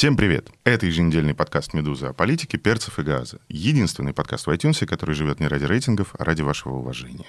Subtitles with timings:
[0.00, 0.48] Всем привет!
[0.64, 3.38] Это еженедельный подкаст «Медуза» о политике, перцев и газа.
[3.50, 7.26] Единственный подкаст в iTunes, который живет не ради рейтингов, а ради вашего уважения.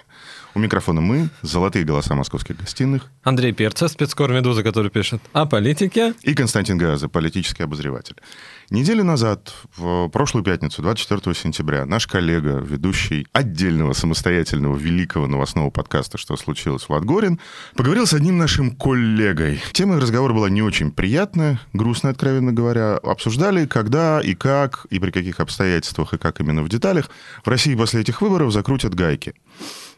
[0.56, 3.12] У микрофона мы, золотые голоса московских гостиных.
[3.24, 6.14] Андрей Перцев, спецкор «Медуза», который пишет о политике.
[6.22, 8.16] И Константин Газа, политический обозреватель.
[8.72, 16.18] Неделю назад, в прошлую пятницу, 24 сентября, наш коллега, ведущий отдельного самостоятельного великого новостного подкаста
[16.18, 17.38] «Что случилось?» Влад Горин,
[17.76, 19.62] поговорил с одним нашим коллегой.
[19.74, 22.96] Тема разговора была не очень приятная, грустная, откровенно говоря.
[22.96, 27.10] Обсуждали, когда и как, и при каких обстоятельствах, и как именно в деталях
[27.44, 29.34] в России после этих выборов закрутят гайки.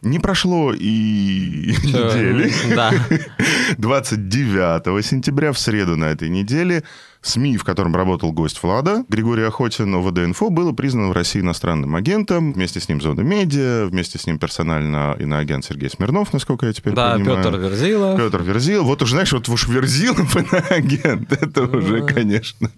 [0.03, 2.51] Не прошло и недели.
[2.75, 2.91] Да.
[3.77, 6.83] 29 сентября, в среду на этой неделе,
[7.21, 12.51] СМИ, в котором работал гость Влада, Григорий Охотин, ОВД-инфо, было признано в России иностранным агентом.
[12.51, 16.93] Вместе с ним Зона Медиа, вместе с ним персонально иноагент Сергей Смирнов, насколько я теперь
[16.93, 17.37] Да, понимаю.
[17.37, 18.17] Петр Верзилов.
[18.17, 18.85] Петр Верзилов.
[18.87, 21.31] Вот уже, знаешь, вот уж Верзилов иноагент.
[21.31, 22.69] Это уже, конечно.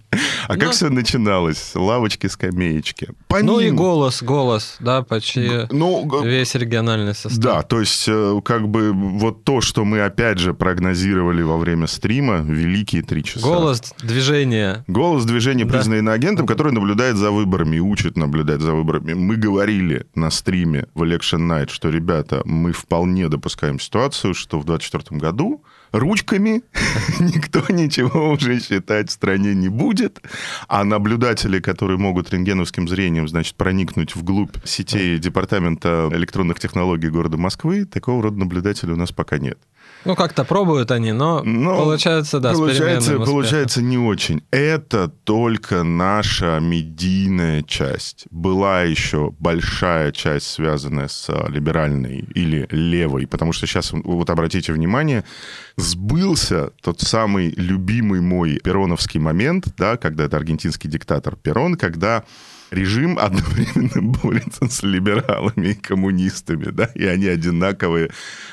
[0.48, 0.70] А как Ну.
[0.72, 1.72] все начиналось?
[1.74, 3.08] Лавочки, скамеечки.
[3.42, 7.38] Ну и голос, голос, да, почти Ну, весь региональный состав.
[7.42, 11.86] да, то есть э, как бы вот то, что мы опять же прогнозировали во время
[11.86, 13.46] стрима, великие три часа.
[13.46, 14.84] Голос движения.
[14.86, 15.72] Голос движения, Да.
[15.74, 19.14] признанный иноагентом, который наблюдает за выборами учит наблюдать за выборами.
[19.14, 24.64] Мы говорили на стриме в Election Night, что, ребята, мы вполне допускаем ситуацию, что в
[24.64, 26.62] 2024 году ручками
[27.20, 30.20] никто ничего уже считать в стране не будет,
[30.68, 37.84] а наблюдатели, которые могут рентгеновским зрением, значит, проникнуть вглубь сетей Департамента электронных технологий города Москвы,
[37.84, 39.58] такого рода наблюдателей у нас пока нет.
[40.06, 44.42] Ну, как-то пробуют они, но, Но получается, да, получается, получается не очень.
[44.50, 48.26] Это только наша медийная часть.
[48.30, 54.72] Была еще большая часть, связанная с а, либеральной или левой, потому что сейчас, вот обратите
[54.72, 55.24] внимание,
[55.76, 62.24] сбылся тот самый любимый мой пероновский момент, да, когда это аргентинский диктатор Перон, когда
[62.76, 68.10] режим одновременно борется с либералами и коммунистами, да, и они одинаковые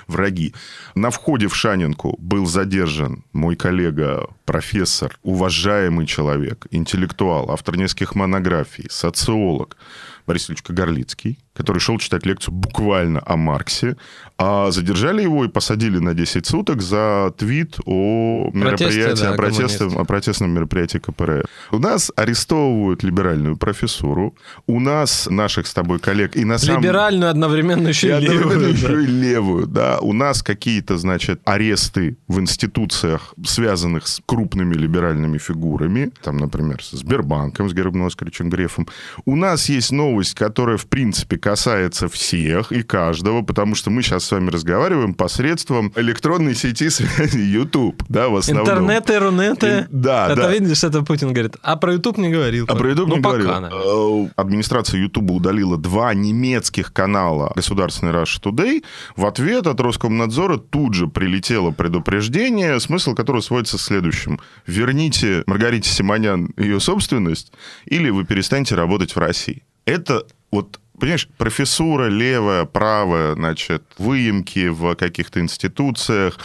[0.08, 0.54] враги.
[0.96, 8.88] На входе в Шанинку был задержан мой коллега, профессор, уважаемый человек, интеллектуал, автор нескольких монографий,
[8.90, 9.78] социолог,
[10.26, 13.96] Борис Ильич Горлицкий, который шел читать лекцию буквально о Марксе,
[14.38, 19.98] а задержали его и посадили на 10 суток за твит о мероприятии, да, о, протестном,
[19.98, 21.46] о протестном мероприятии КПРФ.
[21.72, 27.30] У нас арестовывают либеральную профессуру, у нас наших с тобой коллег и на самом Либеральную
[27.30, 28.74] одновременно еще и левую.
[28.74, 29.02] еще да.
[29.02, 30.00] и левую, да.
[30.00, 36.92] У нас какие-то, значит, аресты в институциях, связанных с крупными либеральными фигурами, там, например, с
[36.92, 38.88] Сбербанком, с Германом Оскаровичем Грефом.
[39.26, 44.24] У нас есть новость, которая, в принципе, касается всех и каждого, потому что мы сейчас
[44.24, 48.66] с вами разговариваем посредством электронной сети связи YouTube, да, в основном.
[48.66, 49.68] Интернеты, рунеты.
[49.68, 50.52] И- да, это да.
[50.54, 51.58] видишь, это Путин говорит.
[51.62, 52.66] А про YouTube не говорил.
[52.70, 53.62] А про YouTube ну, не пока, говорил.
[53.62, 54.26] наверное.
[54.26, 58.82] Э, Администрация YouTube удалила два немецких канала государственной Russia Today.
[59.18, 64.40] В ответ от Роскомнадзора тут же прилетело предупреждение, смысл которого сводится к следующему.
[64.66, 67.52] Верните Маргарите Симонян ее собственность,
[67.84, 69.64] или вы перестанете работать в России.
[69.86, 70.24] Это
[70.54, 76.40] вот Понимаешь, профессура левая, правая, значит, выемки в каких-то институциях,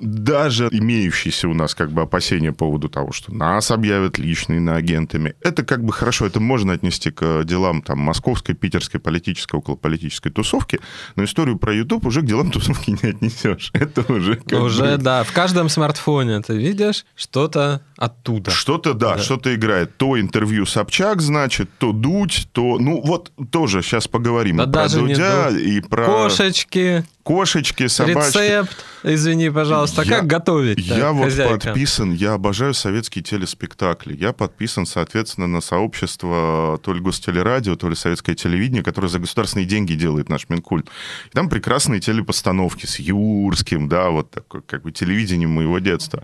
[0.00, 5.34] даже имеющиеся у нас как бы опасения по поводу того, что нас объявят личными агентами,
[5.40, 10.80] это как бы хорошо, это можно отнести к делам там московской, питерской политической, околополитической тусовки,
[11.16, 13.70] но историю про YouTube уже к делам тусовки не отнесешь.
[13.74, 18.50] Это уже как Уже, бы- да, в каждом смартфоне ты видишь что-то оттуда.
[18.50, 19.22] Что-то, да, Да.
[19.22, 19.96] что-то играет.
[19.96, 22.78] То интервью Собчак, значит, то Дудь, то...
[22.78, 25.60] Ну, вот тоже сейчас поговорим Да и про даже не Дудя, Дудь.
[25.60, 28.38] и про Кошечки, кошечки, собачки.
[28.38, 31.58] рецепт, извини, пожалуйста, Я- как готовить Я вот хозяйка?
[31.68, 34.14] подписан, я обожаю советские телеспектакли.
[34.16, 39.66] Я подписан, соответственно, на сообщество то ли гостелерадио, то ли советское телевидение, которое за государственные
[39.66, 40.86] деньги делает наш Минкульт.
[41.26, 46.22] И там прекрасные телепостановки с Юрским, да, вот такое как бы телевидением моего детства.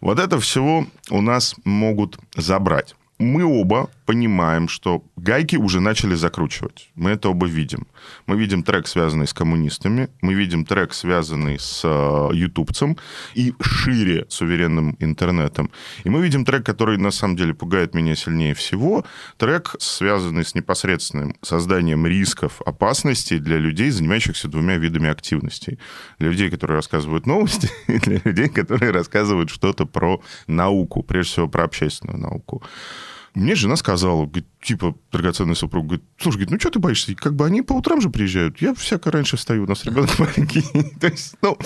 [0.00, 2.94] Вот это всего у нас могут забрать.
[3.18, 6.90] Мы оба понимаем, что гайки уже начали закручивать.
[6.94, 7.86] Мы это оба видим.
[8.26, 12.96] Мы видим трек, связанный с коммунистами, мы видим трек, связанный с э, ютубцем
[13.34, 15.70] и шире с уверенным интернетом.
[16.04, 19.04] И мы видим трек, который на самом деле пугает меня сильнее всего.
[19.36, 25.78] Трек, связанный с непосредственным созданием рисков, опасностей для людей, занимающихся двумя видами активностей.
[26.18, 31.48] Для людей, которые рассказывают новости, и для людей, которые рассказывают что-то про науку, прежде всего
[31.48, 32.62] про общественную науку.
[33.34, 37.14] Мне жена сказала, говорит, типа, драгоценный супруг, говорит, слушай, говорит, ну что ты боишься?
[37.14, 38.62] Как бы они по утрам же приезжают.
[38.62, 40.62] Я всяко раньше встаю, у нас ребенок маленький.
[41.00, 41.58] То есть, ну,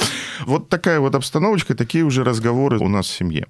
[0.47, 3.47] вот такая вот обстановочка, такие уже разговоры у нас в семье.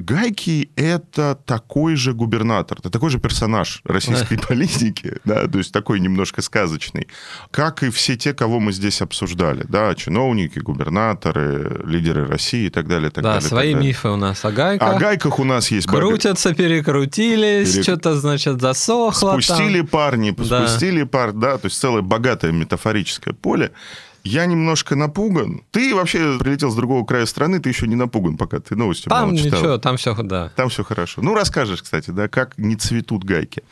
[0.00, 6.00] Гайки— это такой же губернатор, это такой же персонаж российской политики, да, то есть такой
[6.00, 7.08] немножко сказочный,
[7.50, 12.88] как и все те, кого мы здесь обсуждали, да, чиновники, губернаторы, лидеры России и так
[12.88, 13.48] далее, так да, далее.
[13.48, 13.88] свои так далее.
[13.88, 14.88] мифы у нас о гайках.
[14.88, 15.86] О гайках у нас есть...
[15.86, 17.82] Крутятся, перекрутились, Перек...
[17.82, 19.86] что-то, значит, засохло Спустили там.
[19.88, 20.66] парни, Да.
[20.66, 23.72] спустили пар, да, то есть целое богатое метафорическое поле.
[24.22, 25.62] Я немножко напуган.
[25.70, 29.28] Ты вообще прилетел с другого края страны, ты еще не напуган, пока ты новости Там
[29.28, 29.58] мало читал.
[29.60, 30.50] ничего, там все, да.
[30.56, 31.22] Там все хорошо.
[31.22, 33.62] Ну, расскажешь, кстати, да, как не цветут гайки.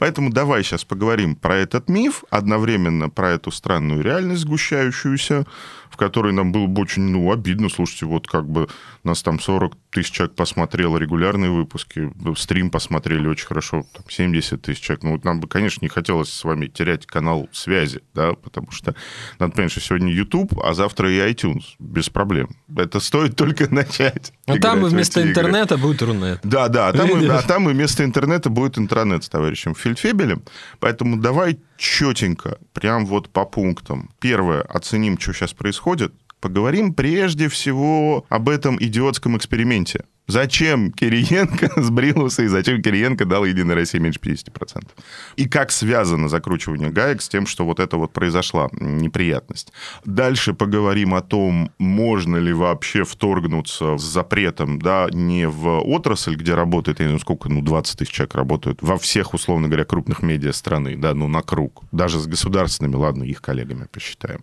[0.00, 5.46] Поэтому давай сейчас поговорим про этот миф, одновременно про эту странную реальность сгущающуюся,
[5.92, 7.68] в которой нам было бы очень, ну, обидно.
[7.68, 8.66] Слушайте, вот как бы
[9.04, 14.80] нас там 40 тысяч человек посмотрело регулярные выпуски, стрим посмотрели очень хорошо, там 70 тысяч
[14.80, 15.04] человек.
[15.04, 18.94] Ну, вот нам бы, конечно, не хотелось с вами терять канал связи, да, потому что
[19.38, 22.56] надо понять, что сегодня YouTube, а завтра и iTunes, без проблем.
[22.74, 24.32] Это стоит только начать.
[24.46, 25.42] Ну, там в вместо эти игры.
[25.42, 26.40] интернета будет Рунет.
[26.42, 30.42] Да, да, а там, и, а там и вместо интернета будет интранет с товарищем Фельдфебелем.
[30.80, 34.10] Поэтому давай четенько, прям вот по пунктам.
[34.20, 36.14] Первое, оценим, что сейчас происходит.
[36.40, 40.04] Поговорим прежде всего об этом идиотском эксперименте.
[40.28, 44.88] Зачем Кириенко сбрился и зачем Кириенко дал Единой России меньше 50%?
[45.36, 49.72] И как связано закручивание гаек с тем, что вот это вот произошла неприятность.
[50.04, 56.54] Дальше поговорим о том, можно ли вообще вторгнуться с запретом, да, не в отрасль, где
[56.54, 60.22] работает, я не знаю, сколько, ну, 20 тысяч человек работают, во всех, условно говоря, крупных
[60.22, 61.82] медиа страны, да, ну, на круг.
[61.90, 64.42] Даже с государственными, ладно, их коллегами посчитаем.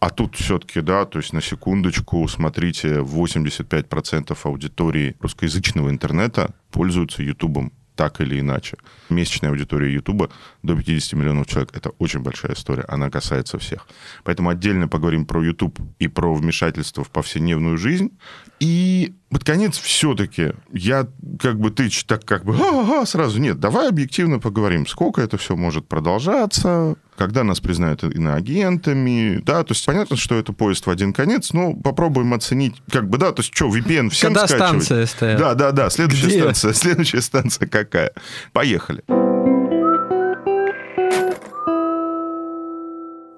[0.00, 7.72] А тут все-таки, да, то есть на секундочку, смотрите, 85% аудитории русскоязычного интернета пользуются Ютубом
[8.00, 8.78] так или иначе.
[9.10, 10.30] Месячная аудитория Ютуба
[10.62, 11.76] до 50 миллионов человек.
[11.76, 13.86] Это очень большая история, она касается всех.
[14.24, 18.10] Поэтому отдельно поговорим про Ютуб и про вмешательство в повседневную жизнь.
[18.58, 21.08] И под конец все-таки я
[21.38, 25.54] как бы ты так как бы «Ага, сразу нет, давай объективно поговорим, сколько это все
[25.54, 31.12] может продолжаться, когда нас признают иноагентами, да, то есть понятно, что это поезд в один
[31.12, 34.84] конец, но попробуем оценить, как бы, да, то есть что, VPN всем Когда скачивать?
[34.84, 35.38] станция стоят?
[35.38, 36.40] Да, да, да, следующая Где?
[36.40, 38.14] станция, следующая станция какая?
[38.54, 39.04] Поехали.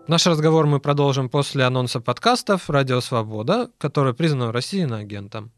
[0.06, 5.50] Наш разговор мы продолжим после анонса подкастов «Радио Свобода», который признан в России иноагентом.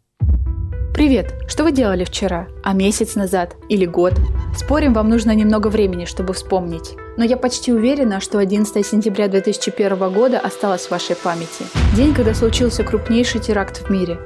[0.94, 1.34] Привет!
[1.46, 2.48] Что вы делали вчера?
[2.62, 3.54] А месяц назад?
[3.68, 4.14] Или год?
[4.56, 6.94] Спорим, вам нужно немного времени, чтобы вспомнить.
[7.16, 11.64] Но я почти уверена, что 11 сентября 2001 года осталось в вашей памяти.
[11.94, 14.18] День, когда случился крупнейший теракт в мире.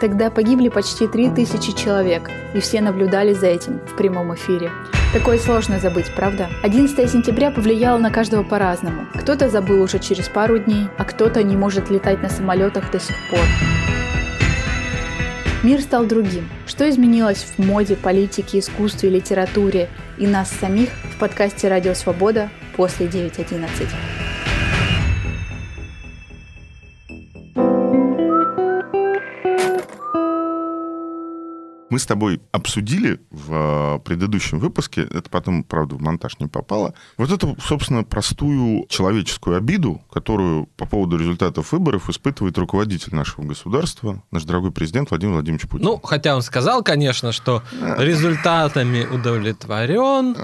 [0.00, 4.72] Тогда погибли почти 3000 человек, и все наблюдали за этим в прямом эфире.
[5.12, 6.48] Такое сложно забыть, правда?
[6.64, 9.06] 11 сентября повлияло на каждого по-разному.
[9.14, 13.14] Кто-то забыл уже через пару дней, а кто-то не может летать на самолетах до сих
[13.30, 13.40] пор.
[15.62, 16.48] Мир стал другим.
[16.66, 19.88] Что изменилось в моде, политике, искусстве, литературе
[20.22, 24.21] и нас самих в подкасте «Радио Свобода» после 9.11.
[31.92, 36.94] Мы с тобой обсудили в э, предыдущем выпуске, это потом, правда, в монтаж не попало,
[37.18, 44.22] вот эту, собственно, простую человеческую обиду, которую по поводу результатов выборов испытывает руководитель нашего государства,
[44.30, 45.84] наш дорогой президент Владимир Владимирович Путин.
[45.84, 47.62] Ну, хотя он сказал, конечно, что
[47.98, 50.34] результатами удовлетворен,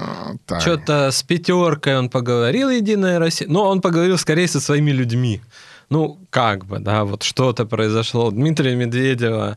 [0.50, 5.40] А, что-то с пятеркой он поговорил, Единая Россия, но он поговорил скорее со своими людьми.
[5.88, 8.30] Ну, как бы, да, вот что-то произошло.
[8.30, 9.56] Дмитрия Медведева...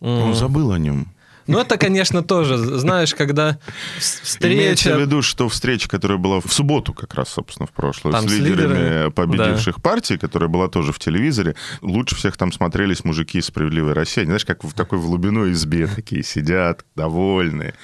[0.00, 1.08] Он забыл о нем.
[1.46, 3.58] Ну, это, конечно, тоже, знаешь, когда
[3.98, 5.00] с- Имеется в встреча...
[5.00, 8.34] виду, что встреча, которая была в субботу как раз, собственно, в прошлую, Там с с
[8.34, 13.46] лидерами лидерами, победивших партий, которая была тоже в телевизоре, лучше всех там смотрелись мужики из
[13.46, 14.20] «Справедливой России».
[14.20, 17.74] Они, знаешь, как в такой в глубиной избе такие сидят, довольные.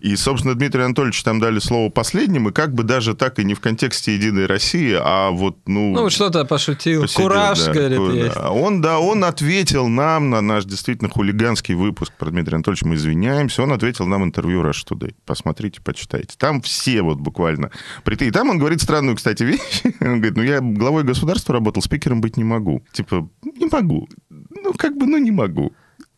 [0.00, 3.54] И, собственно, Дмитрию Анатольевичу там дали слово последним, и как бы даже так и не
[3.54, 5.92] в контексте «Единой России», а вот, ну...
[5.92, 7.02] Ну, что-то пошутил.
[7.02, 8.34] посидел, Кураж, да, говорит, есть.
[8.34, 8.50] да.
[8.50, 12.86] Он, да, он ответил нам на наш действительно хулиганский выпуск про Дмитрия Анатольевича.
[12.86, 13.62] Мы извиняемся.
[13.62, 15.14] Он ответил нам интервью Rush Today.
[15.26, 16.36] Посмотрите, почитайте.
[16.38, 17.70] Там все вот буквально...
[18.06, 19.82] И там он говорит странную, кстати, вещь.
[20.00, 22.82] Он говорит, ну я главой государства работал, спикером быть не могу.
[22.92, 24.08] Типа, не могу.
[24.30, 25.72] Ну, как бы, ну, не могу.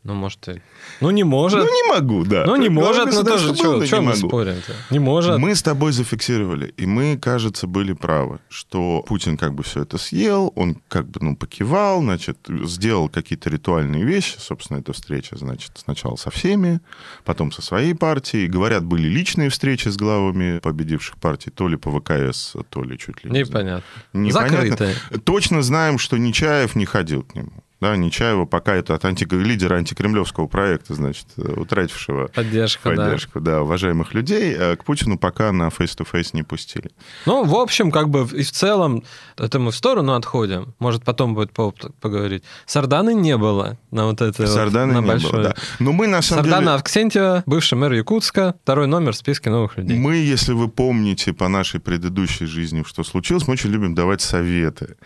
[0.04, 0.60] Ну, может, и...
[1.00, 1.60] Ну, не может.
[1.60, 2.44] Ну, не могу, да.
[2.44, 4.28] Ну, не может, но Главное, тоже, что было, что не мы могу.
[4.28, 4.72] спорим-то?
[4.90, 5.38] Не может.
[5.38, 9.96] Мы с тобой зафиксировали, и мы, кажется, были правы, что Путин как бы все это
[9.96, 15.72] съел, он как бы, ну, покивал, значит, сделал какие-то ритуальные вещи, собственно, эта встреча, значит,
[15.76, 16.80] сначала со всеми,
[17.24, 18.46] потом со своей партией.
[18.46, 23.24] Говорят, были личные встречи с главами победивших партий, то ли по ВКС, то ли чуть
[23.24, 23.40] ли не.
[23.40, 23.82] Непонятно.
[24.12, 24.60] Непонятно.
[24.68, 24.96] Закрытые.
[25.24, 27.52] Точно знаем, что Нечаев не ходил к нему.
[27.84, 29.26] Да, Нечаева пока это от анти...
[29.30, 33.04] лидера антикремлевского проекта, значит, э, утратившего Поддержка, да.
[33.04, 33.60] поддержку, да.
[33.60, 36.90] уважаемых людей, а к Путину пока на face-to-face не пустили.
[37.26, 39.04] Ну, в общем, как бы и в целом,
[39.36, 40.72] это мы в сторону отходим.
[40.78, 42.42] Может, потом будет повод поговорить.
[42.64, 45.32] Сарданы не было на вот это Сардана вот, на не большой.
[45.32, 45.54] было, да.
[45.78, 46.74] Но мы, на самом Сардана деле...
[46.76, 49.98] Авксентьева, бывший мэр Якутска, второй номер в списке новых людей.
[49.98, 54.96] Мы, если вы помните по нашей предыдущей жизни, что случилось, мы очень любим давать советы.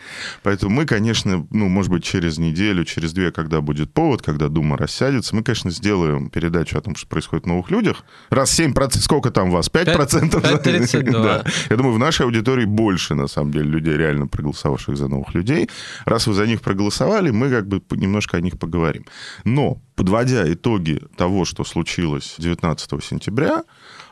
[0.44, 4.76] Поэтому мы, конечно, ну, может быть, через неделю, через две, когда будет повод, когда Дума
[4.76, 8.04] рассядется, мы, конечно, сделаем передачу о том, что происходит в новых людях.
[8.30, 9.70] Раз 7%, сколько там вас?
[9.70, 10.30] 5%?
[10.30, 11.18] 5,32.
[11.28, 11.44] Да.
[11.70, 15.68] Я думаю, в нашей аудитории больше, на самом деле, людей, реально проголосовавших за новых людей.
[16.04, 19.04] Раз вы за них проголосовали, мы как бы немножко о них поговорим.
[19.44, 23.64] Но, подводя итоги того, что случилось 19 сентября,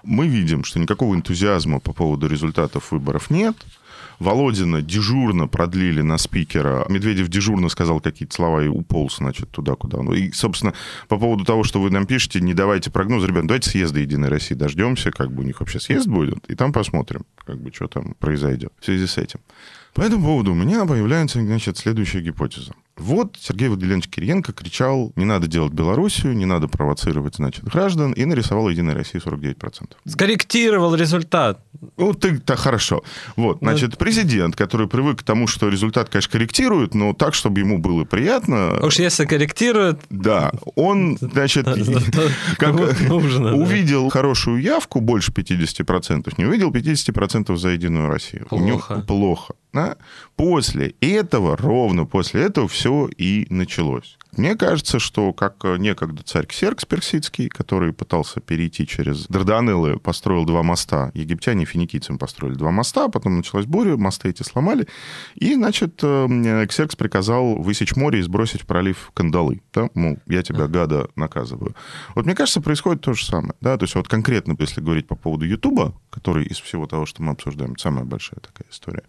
[0.02, 3.56] мы видим, что никакого энтузиазма по поводу результатов выборов нет.
[4.18, 6.86] Володина дежурно продлили на спикера.
[6.88, 10.12] Медведев дежурно сказал какие-то слова и уполз, значит, туда, куда он.
[10.14, 10.74] И, собственно,
[11.08, 13.26] по поводу того, что вы нам пишете, не давайте прогнозы.
[13.26, 16.72] Ребят, давайте съезда Единой России дождемся, как бы у них вообще съезд будет, и там
[16.72, 19.40] посмотрим, как бы, что там произойдет в связи с этим.
[19.96, 22.74] По этому поводу у меня появляется, значит, следующая гипотеза.
[22.98, 28.24] Вот Сергей Владимирович Кириенко кричал, не надо делать Белоруссию, не надо провоцировать, значит, граждан, и
[28.26, 29.92] нарисовал Единая Россия 49%.
[30.06, 31.64] Скорректировал результат.
[31.96, 33.04] Ну, ты, так хорошо.
[33.36, 37.60] Вот, Ну, значит, президент, который привык к тому, что результат, конечно, корректирует, но так, чтобы
[37.60, 38.78] ему было приятно.
[38.82, 41.66] Уж если корректирует, Да, он, значит,
[42.60, 48.46] увидел хорошую явку, больше 50%, не увидел 50% за Единую Россию.
[48.50, 49.04] У него Плохо.
[49.06, 49.54] плохо.
[49.72, 49.96] Да.
[50.36, 54.16] После этого, ровно после этого, все и началось.
[54.36, 60.62] Мне кажется, что как некогда царь Ксеркс Персидский, который пытался перейти через Дарданеллы, построил два
[60.62, 61.10] моста.
[61.14, 64.86] Египтяне финикийцам построили два моста, потом началась буря, мосты эти сломали.
[65.36, 69.62] И, значит, э, Ксеркс приказал высечь море и сбросить в пролив кандалы.
[69.72, 69.88] Да?
[69.94, 71.74] Мол, я тебя, гада, наказываю.
[72.14, 73.54] Вот мне кажется, происходит то же самое.
[73.62, 73.78] Да?
[73.78, 77.32] То есть вот конкретно, если говорить по поводу Ютуба, который из всего того, что мы
[77.32, 79.04] обсуждаем, самая большая такая история,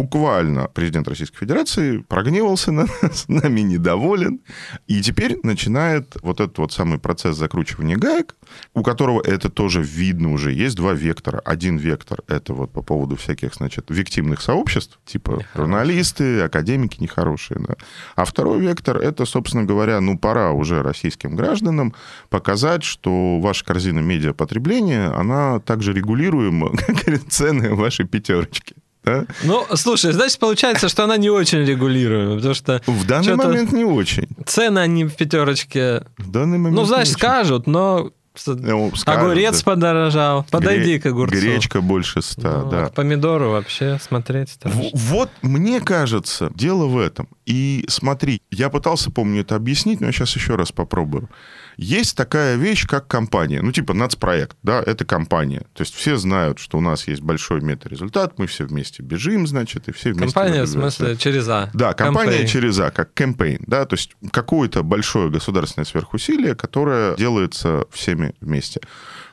[0.00, 4.40] буквально президент Российской Федерации прогневался на нас, нами недоволен,
[4.86, 8.34] и теперь начинает вот этот вот самый процесс закручивания гаек,
[8.72, 10.52] у которого это тоже видно уже.
[10.52, 11.40] Есть два вектора.
[11.44, 17.74] Один вектор— это вот по поводу всяких, значит, виктимных сообществ, типа журналисты, академики нехорошие, да.
[18.16, 21.94] А второй вектор— это, собственно говоря, ну, пора уже российским гражданам
[22.30, 28.74] показать, что ваша корзина медиапотребления, она также регулируема, как говорят, цены вашей пятерочки.
[29.04, 29.24] Да?
[29.44, 33.84] Ну, слушай, значит, получается, что она не очень регулируема, потому что В данный момент не
[33.84, 34.28] очень.
[34.46, 38.10] цены они в пятерочке, В данный момент ну, знаешь, скажут, но
[38.46, 39.72] Ну, скажут, огурец да.
[39.72, 40.46] подорожал.
[40.50, 41.34] Подойди Гре- к огурцу.
[41.34, 42.86] Гречка больше ста, Ну, да.
[42.86, 44.82] К помидору вообще смотреть страшно.
[44.82, 47.26] В- Вот мне кажется, дело в этом.
[47.46, 51.28] И смотри, я пытался, помню, это объяснить, но я сейчас еще раз попробую.
[51.76, 53.62] Есть такая вещь, как компания.
[53.62, 55.60] Ну, типа нацпроект, да, это компания.
[55.74, 59.88] То есть все знают, что у нас есть большой мета-результат, мы все вместе бежим, значит,
[59.88, 60.34] и все вместе...
[60.34, 61.70] Компания, в смысле, через А.
[61.74, 62.48] Да, компания Кампейн.
[62.48, 68.80] через А, как campaign, да, то есть какое-то большое государственное сверхусилие, которое делается всеми вместе.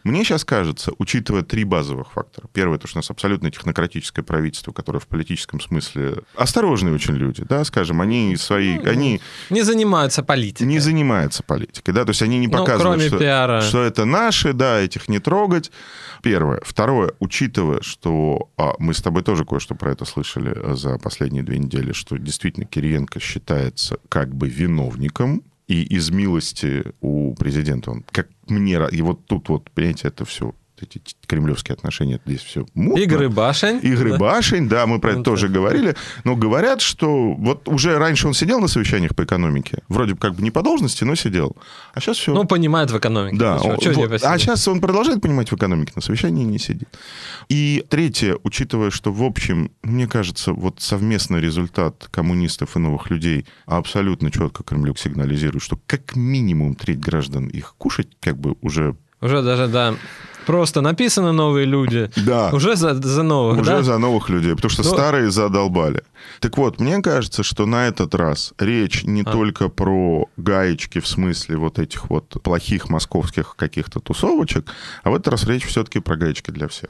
[0.03, 2.47] Мне сейчас кажется, учитывая три базовых фактора.
[2.53, 7.43] Первое, то, что у нас абсолютно технократическое правительство, которое в политическом смысле осторожные очень люди,
[7.47, 10.67] да, скажем, они свои, Ну, они Не занимаются политикой.
[10.67, 13.61] не занимаются политикой, да, то есть они не Ну, показывают, кроме что, пиара.
[13.61, 15.71] что это наши, да, этих не трогать.
[16.23, 16.61] Первое.
[16.63, 21.43] Второе, учитывая, что а, мы с тобой тоже кое-что про это слышали э, за последние
[21.43, 27.91] две недели, что действительно Кириенко считается как бы виновником, и из милости у президента.
[27.91, 32.65] Он, как мне, и вот тут вот, понимаете, это все эти кремлевские отношения, здесь все
[32.73, 33.01] мутно.
[33.01, 33.79] Игры башень.
[33.81, 34.17] Игры Да.
[34.17, 35.55] башень, да, мы про это Ну, тоже да.
[35.55, 35.95] говорили.
[36.23, 40.35] Но говорят, что вот уже раньше он сидел на совещаниях по экономике, вроде бы как
[40.35, 41.55] бы не по должности, но сидел.
[41.93, 42.33] А сейчас все.
[42.33, 43.37] Ну, понимает в экономике.
[43.37, 43.83] Да, он- вот.
[43.83, 44.23] посидеть?
[44.23, 46.89] а сейчас он продолжает понимать в экономике, на совещании не сидит.
[47.49, 53.45] И третье, учитывая, что в общем, мне кажется, вот совместный результат коммунистов и новых людей
[53.65, 58.95] абсолютно четко Кремлюк сигнализирует, что как минимум треть граждан их кушать как бы уже...
[59.21, 59.95] Уже даже, да,
[60.47, 62.09] просто написано новые люди.
[62.15, 62.49] Да.
[62.53, 63.83] Уже за, за новых, Уже да?
[63.83, 66.01] за новых людей, потому что Ну- старые задолбали.
[66.39, 69.31] Так вот, мне кажется, что на этот раз речь не А.
[69.31, 74.65] только про гаечки в смысле вот этих вот плохих московских каких-то тусовочек,
[75.03, 76.89] а в этот раз речь все-таки про гаечки для всех.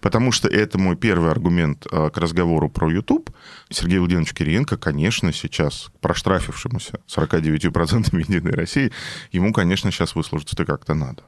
[0.00, 3.30] Потому что это мой первый аргумент э, к разговору про YouTube.
[3.70, 8.90] Сергей Владимирович Кириенко, конечно, сейчас проштрафившемуся 49% Единой России,
[9.32, 11.22] ему, конечно, сейчас выслужиться-то как-то надо.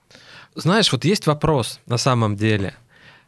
[0.54, 2.74] Знаешь, вот есть вопрос на самом деле.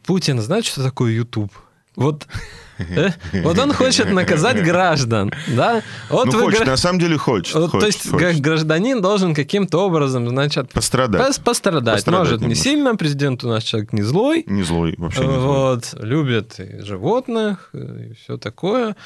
[0.05, 1.53] Путин знает, что такое YouTube?
[1.95, 2.27] Вот,
[2.79, 3.11] э?
[3.45, 5.83] вот он хочет наказать граждан, да?
[6.09, 7.55] Вот ну, вы хочет, на самом деле хочет.
[7.55, 8.41] вот, то хочет, есть хочет.
[8.41, 11.21] гражданин должен каким-то образом, значит, Пострадать.
[11.21, 11.97] пос- пострадать.
[11.97, 12.65] Пострадать Может, не немножко.
[12.65, 15.39] сильно, президент у нас человек не злой, Не злой, вообще не злой.
[15.47, 18.97] вот, любит животных, и все такое,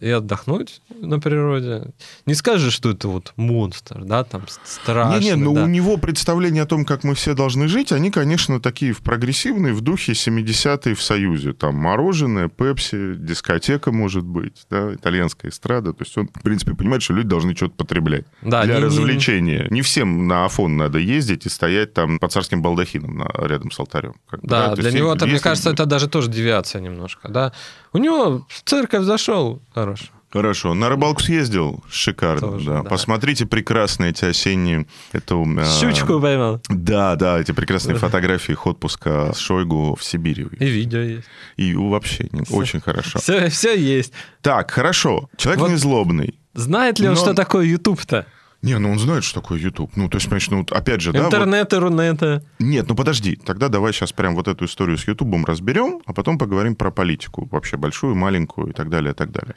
[0.00, 1.90] и отдохнуть на природе.
[2.26, 5.20] Не скажешь, что это вот монстр, да, там страшный.
[5.20, 5.64] Не, не, но да.
[5.64, 9.72] у него представления о том, как мы все должны жить, они, конечно, такие в прогрессивные,
[9.74, 11.52] в духе 70-е в Союзе.
[11.52, 15.92] Там мороженое, пепси, дискотека, может быть, да, итальянская эстрада.
[15.92, 18.86] То есть он, в принципе, понимает, что люди должны что-то потреблять Да, для не- не-
[18.86, 19.66] развлечения.
[19.70, 23.78] Не всем на Афон надо ездить и стоять там под царским балдахином на- рядом с
[23.78, 24.14] алтарем.
[24.28, 27.52] Как Да, то для есть, него, это, мне кажется, это даже тоже девиация немножко, да.
[27.92, 30.06] У него в церковь зашел, хорошо.
[30.30, 30.72] Хорошо.
[30.72, 31.84] На рыбалку съездил?
[31.90, 32.82] Шикарно, Тоже, да.
[32.82, 32.88] да.
[32.88, 34.86] Посмотрите прекрасные эти осенние...
[35.12, 36.58] Это, э, Щучку поймал.
[36.70, 40.46] Да, да, эти прекрасные фотографии их отпуска с Шойгу в Сибири.
[40.58, 41.26] И видео есть.
[41.58, 43.18] И вообще не- очень хорошо.
[43.18, 44.14] Все, все есть.
[44.40, 45.28] Так, хорошо.
[45.36, 46.38] Человек Вот- не злобный.
[46.54, 48.24] Знает ли он, Но- что такое YouTube-то?
[48.62, 49.90] Не, ну он знает, что такое YouTube.
[49.96, 51.24] Ну, то есть, понимаешь, ну, вот опять же, да...
[51.24, 52.44] вот- Интернет и рунета.
[52.60, 53.36] Нет, ну подожди.
[53.36, 57.48] Тогда давай сейчас прям вот эту историю с Ютубом разберем, а потом поговорим про политику.
[57.50, 59.56] Вообще большую, маленькую и так далее, и так далее.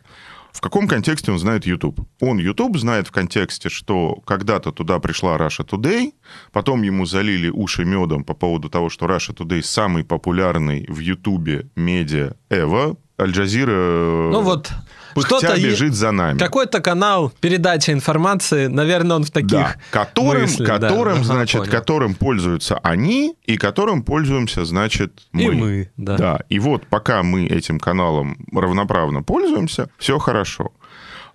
[0.52, 2.00] В каком контексте он знает YouTube?
[2.22, 6.14] Он YouTube знает в контексте, что когда-то туда пришла Russia Today,
[6.54, 11.66] потом ему залили уши медом по поводу того, что Russia Today самый популярный в YouTube
[11.76, 14.72] медиа Эва, Аль-Джазира Ну вот,
[15.58, 16.38] е- бежит за нами.
[16.38, 20.90] Какой-то канал передачи информации, наверное, он в таких Да, которым, мыслях, да.
[20.90, 21.72] которым Ага, значит, понял.
[21.72, 25.44] которым пользуются они, и которым пользуемся, значит, мы.
[25.44, 26.18] И мы, да.
[26.18, 30.72] Да, и вот пока мы этим каналом равноправно пользуемся, все хорошо.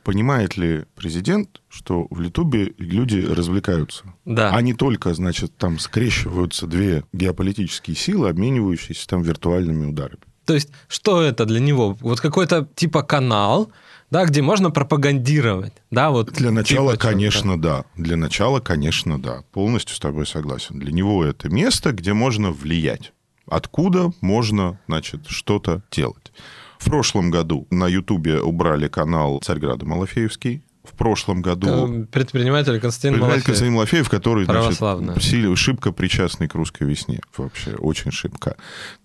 [0.02, 4.04] Понимает ли президент, что в Ютубе люди развлекаются?
[4.24, 4.50] Да.
[4.54, 10.22] А не только, значит, там скрещиваются две геополитические силы, обменивающиеся там виртуальными ударами.
[10.44, 11.96] То есть, что это для него?
[12.00, 13.70] Вот какой-то типа канал,
[14.10, 16.32] да, где можно пропагандировать, да, вот.
[16.32, 17.84] Для начала, типа конечно, да.
[17.96, 19.42] Для начала, конечно, да.
[19.52, 20.78] Полностью с тобой согласен.
[20.78, 23.12] Для него это место, где можно влиять.
[23.46, 26.32] Откуда можно, значит, что-то делать.
[26.78, 30.62] В прошлом году на Ютубе убрали канал Царьграда Малафеевский.
[31.00, 32.02] В прошлом году...
[32.02, 33.44] Э, Предприниматель Константин Предприниматель Малафеев.
[33.46, 37.20] Константин Малафеев, который, значит, сильно- шибко причастный к русской весне.
[37.38, 38.54] Вообще, очень шибко.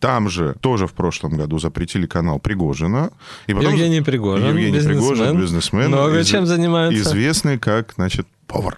[0.01, 3.11] Там же тоже в прошлом году запретили канал Пригожина.
[3.47, 5.09] И потом- Евгений Пригожин, Евгений бизнесмен.
[5.09, 5.87] Пригожин, бизнесмен.
[5.87, 7.01] Много из- чем занимается.
[7.01, 8.77] Известный как, значит, повар.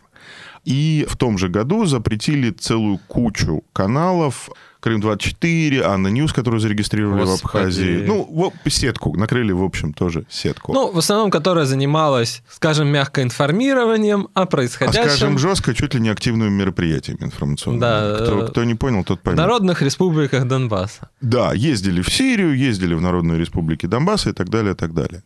[0.63, 4.51] И в том же году запретили целую кучу каналов.
[4.87, 7.57] Крым-24, ANNA News, которую зарегистрировали в Господи.
[7.57, 8.03] Абхазии.
[8.07, 9.17] Ну, сетку.
[9.17, 10.73] Накрыли, в общем, тоже сетку.
[10.73, 15.99] Ну, в основном, которая занималась, скажем, мягко информированием о а происходящем скажем жестко, чуть ли
[15.99, 17.81] не активными мероприятиями информационными.
[17.81, 19.39] Да, Кто, э, кто не понял, тот в поймет.
[19.39, 21.09] народных республиках Донбасса.
[21.21, 25.23] Да, ездили в Сирию, ездили в Народные Республики Донбасса и так далее, и так далее.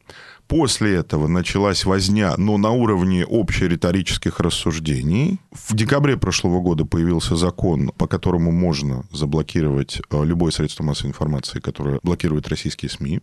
[0.47, 5.39] После этого началась возня, но на уровне общериторических рассуждений.
[5.51, 11.59] В декабре прошлого года появился закон, по которому можно заблокировать э, любое средство массовой информации,
[11.59, 13.21] которое блокирует российские СМИ.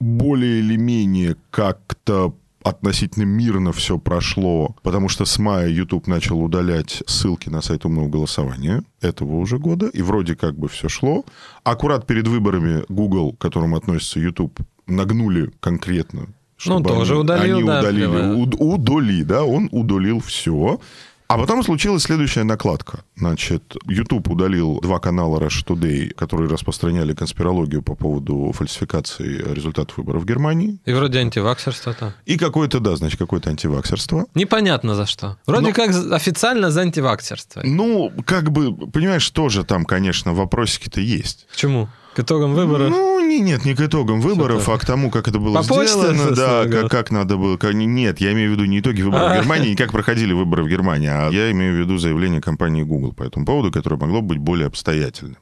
[0.00, 2.34] Более или менее как-то
[2.66, 8.08] относительно мирно все прошло, потому что с мая YouTube начал удалять ссылки на сайт умного
[8.08, 11.24] голосования этого уже года, и вроде как бы все шло.
[11.62, 16.26] Аккурат перед выборами Google, к которому относится YouTube, нагнули конкретно.
[16.56, 18.32] Чтобы Ну, тоже они, удалил, они да, удалили, плевая.
[18.34, 20.80] уд- удали, да, он удалил все.
[21.28, 23.00] А потом случилась следующая накладка.
[23.16, 30.22] Значит, YouTube удалил два канала Rush Today, которые распространяли конспирологию по поводу фальсификации результатов выборов
[30.22, 30.78] в Германии.
[30.84, 32.12] И вроде антиваксерство там.
[32.26, 34.26] И какое-то, да, значит, какое-то антиваксерство.
[34.36, 35.36] Непонятно за что.
[35.46, 37.62] Вроде Ну- как официально за антиваксерство.
[37.64, 41.48] Ну, как бы, понимаешь, тоже там, конечно, вопросики-то есть.
[41.52, 41.88] К чему?
[42.16, 42.88] К итогам выборов?
[42.88, 44.76] Ну, не, нет, не к итогам выборов, Что-то.
[44.76, 47.58] а к тому, как это было По почте, сделано, что да, как, как надо было.
[47.58, 49.36] как- нет, я имею в виду не итоги выборов в А.
[49.38, 53.12] Германии, не как проходили выборы в Германии, а я имею в виду заявление компании Google
[53.12, 55.36] по этому поводу, которое могло быть более обстоятельным.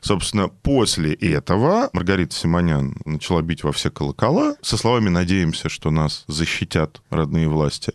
[0.00, 6.24] Собственно, после этого Маргарита Симонян начала бить во все колокола со словами «надеемся, что нас
[6.26, 7.92] защитят родные власти».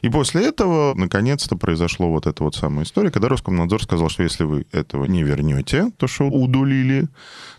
[0.00, 4.44] И после этого, наконец-то, произошло вот эта вот самая история, когда Роскомнадзор сказал, что если
[4.44, 7.06] вы этого не вернете, то, что удулили,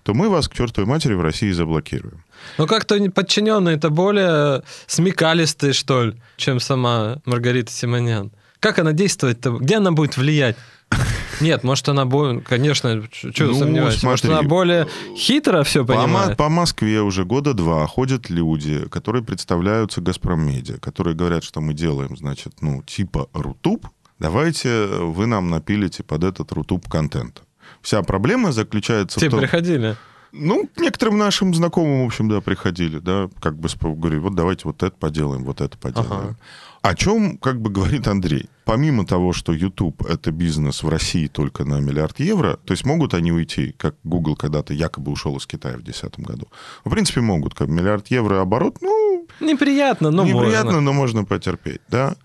[0.04, 2.24] то мы вас к чертовой матери в России заблокируем.
[2.58, 8.32] Ну, как-то подчиненные-то более смекалистые, что ли, чем сама Маргарита Симонян.
[8.60, 9.58] Как она действует-то?
[9.58, 10.56] Где она будет влиять?
[11.44, 14.40] Нет, может, она будет, конечно, что Ну, сомневаюсь, может, смотри.
[14.40, 16.38] она более хитро все понимает.
[16.38, 22.16] по Москве уже года два ходят люди, которые представляются Газпром-медиа, которые говорят, что мы делаем,
[22.18, 23.88] значит, ну, типа Rutube,
[24.20, 27.44] давайте вы нам напилите под этот Rutube контент.
[27.82, 29.40] Вся проблема заключается Те в том...
[29.42, 29.98] приходили.
[30.32, 34.62] Ну, к некоторым нашим знакомым, в общем, да, приходили, да, как бы говорили, вот давайте
[34.64, 36.10] вот это поделаем, вот это поделаем.
[36.12, 36.36] Ага.
[36.82, 41.66] О чем, как бы говорит Андрей, помимо того, что YouTube это бизнес в России только
[41.66, 45.76] на миллиард евро, то есть могут они уйти, как Google когда-то якобы ушел из Китая
[45.76, 46.48] в 2010 году?
[46.86, 50.82] В принципе, могут, как миллиард евро оборот, ну, Неприятно, но неприятно, можно.
[50.82, 52.16] но можно потерпеть, да.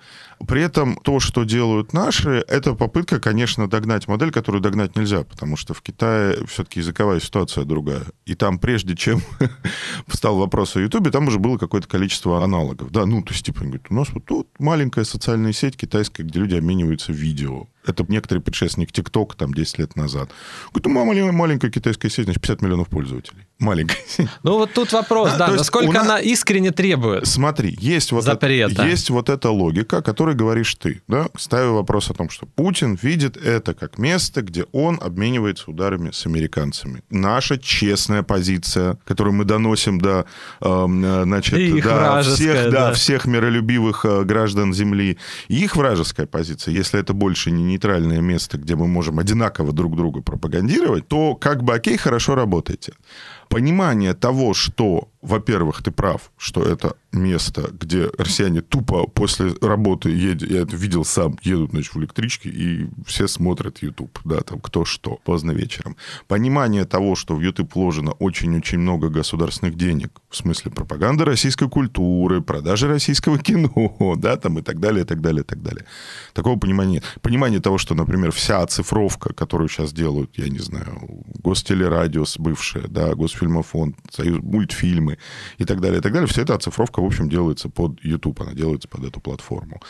[0.47, 5.57] При этом то, что делают наши, это попытка, конечно, догнать модель, которую догнать нельзя, потому
[5.57, 8.05] что в Китае все-таки языковая ситуация другая.
[8.25, 9.21] И там, прежде чем
[10.07, 12.91] встал вопрос о Ютубе, там уже было какое-то количество аналогов.
[12.91, 16.23] Да, ну, то есть, типа, они говорят, у нас вот тут маленькая социальная сеть китайская,
[16.23, 17.67] где люди обмениваются видео.
[17.87, 20.31] Это некоторый предшественник ТикТок там 10 лет назад.
[20.73, 23.47] Говорит, ну, маленькая, китайская сеть, значит, 50 миллионов пользователей.
[23.59, 24.29] Маленькая сеть.
[24.43, 27.27] Ну, вот тут вопрос, А, да, есть насколько она искренне требует.
[27.27, 32.11] Смотри, есть вот, это, есть вот эта логика, о которой говоришь ты, да, ставя вопрос
[32.11, 37.03] о том, что Путин видит это как место, где он обменивается ударами с американцами.
[37.11, 40.27] Наша честная позиция, которую мы доносим до,
[40.61, 42.93] эм, э, значит, до всех, да, да.
[42.93, 45.17] всех миролюбивых э, граждан Земли.
[45.49, 50.21] Их вражеская позиция, если это больше не нейтральное место, где мы можем одинаково друг друга
[50.21, 52.93] пропагандировать, то как бы окей, хорошо работаете.
[53.49, 60.51] Понимание того, что, во-первых, ты прав, что это место, где россияне тупо после работы едут,
[60.51, 64.85] я это видел сам, едут, значит, в электричке, и все смотрят YouTube, да, там кто
[64.85, 65.97] что, поздно вечером.
[66.27, 72.43] Понимание того, что в YouTube вложено очень-очень много государственных денег, в смысле пропаганды российской культуры,
[72.43, 75.85] продажи российского кино, да, там и так далее, и так далее, и так далее.
[76.35, 77.05] Такого понимания нет.
[77.23, 83.15] Понимание того, что, например, вся оцифровка, которую сейчас делают, я не знаю, Гостелерадио бывшее, да,
[83.39, 85.19] Госфильмофонд, Союз мультфильмы
[85.59, 88.53] и так далее, и так далее, вся эта оцифровка, в общем, делается под YouTube, она
[88.53, 89.81] делается под эту платформу.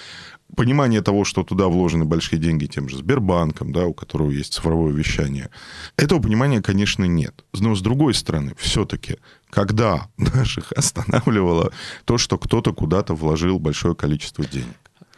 [0.57, 4.93] Понимание того, что туда вложены большие деньги тем же Сбербанком, да, у которого есть цифровое
[4.93, 5.51] вещание,
[5.97, 7.45] этого понимания, конечно, нет.
[7.55, 9.17] Но с другой стороны, все-таки,
[9.51, 11.73] когда наших останавливало
[12.05, 14.77] то, что кто-то куда-то вложил большое количество денег?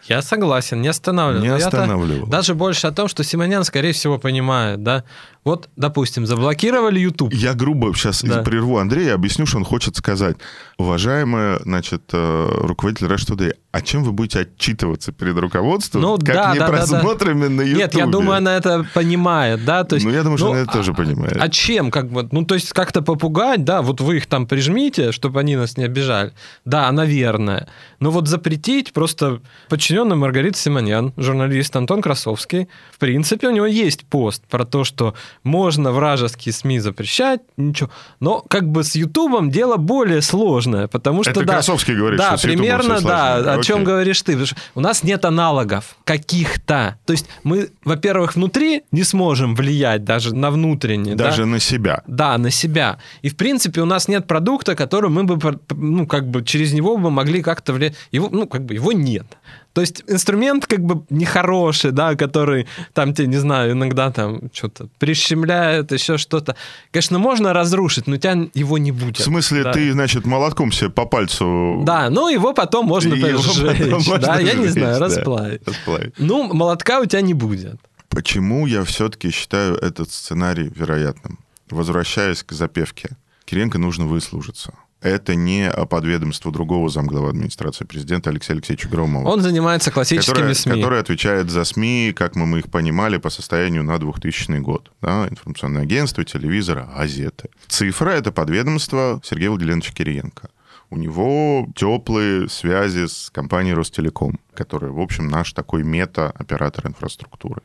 [0.09, 1.43] Я согласен, не останавливаю.
[1.43, 2.27] Не останавливал.
[2.27, 5.05] Даже больше о том, что Симонян, скорее всего, понимает, да.
[5.43, 7.33] Вот, допустим, заблокировали YouTube.
[7.33, 8.43] Я грубо сейчас Да.
[8.43, 10.37] прерву Андрея, объясню, что он хочет сказать.
[10.77, 16.53] Уважаемая, значит, э, руководитель Today, а чем вы будете отчитываться перед руководством, Ну, как да,
[16.53, 16.79] не да, да, да.
[16.79, 17.79] просмотрами на YouTube?
[17.79, 20.05] Нет, я думаю, она это понимает, да, то есть...
[20.07, 21.37] Ну, я думаю, что ну, она это тоже понимает.
[21.39, 25.13] А чем, как бы, ну, то есть как-то попугать, да, вот вы их там прижмите,
[25.13, 26.33] чтобы они нас не обижали.
[26.65, 27.69] Да, наверное.
[27.99, 34.05] Но вот запретить просто подчиненный Маргарита Симонян, журналист Антон Красовский, в принципе, у него есть
[34.05, 35.15] пост про то, что
[35.45, 37.91] можно вражеские СМИ запрещать, ничего.
[38.21, 42.37] Но как бы с Ютубом дело более сложное, потому что, Это да, Красовский говорит, да,
[42.37, 44.33] что примерно, да, о чем говоришь ты.
[44.33, 46.99] Потому что у нас нет аналогов каких-то.
[47.07, 51.15] То есть мы, во-первых, внутри не сможем влиять даже на внутреннее.
[51.15, 51.25] да?
[51.25, 52.03] Даже на себя.
[52.07, 52.99] Да, на себя.
[53.23, 56.97] И, в принципе, у нас нет продукта, который мы бы, ну, как бы через него
[56.97, 57.95] бы могли как-то влиять.
[58.13, 59.27] Его, ну, как бы его нет.
[59.73, 64.89] То есть инструмент как бы нехороший, да, который там тебе, не знаю, иногда там что-то
[64.99, 66.57] прищемляет, еще что-то.
[66.91, 69.19] Конечно, можно разрушить, но у тебя его не будет.
[69.19, 69.73] В смысле, Да.
[69.73, 71.83] ты, значит, молотком себе по пальцу...
[71.85, 75.07] Да, ну его потом можно его сжечь, потом можно да, я не сжечь, знаю, да,
[75.07, 75.69] расплавить.
[75.69, 76.15] расплавить.
[76.19, 77.77] Ну, молотка у тебя не будет.
[78.09, 81.39] Почему я все-таки считаю этот сценарий вероятным?
[81.71, 83.17] Возвращаясь к запевке.
[83.45, 84.73] Кириенко нужно выслужиться.
[85.01, 89.29] Это не подведомство другого замглава администрации президента Алексея Алексеевича Громова.
[89.29, 90.75] Он занимается классическими который, СМИ.
[90.75, 94.91] Который отвечает за СМИ, как мы, мы их понимали, по состоянию на 2000 год.
[95.01, 95.27] Да?
[95.29, 97.49] Информационное агентство, телевизор, газеты.
[97.69, 100.51] Цифра— это подведомство Сергея Владимировича Кириенко.
[100.91, 107.63] У него теплые связи с компанией Ростелеком, которая, в общем, наш такой мета-оператор инфраструктуры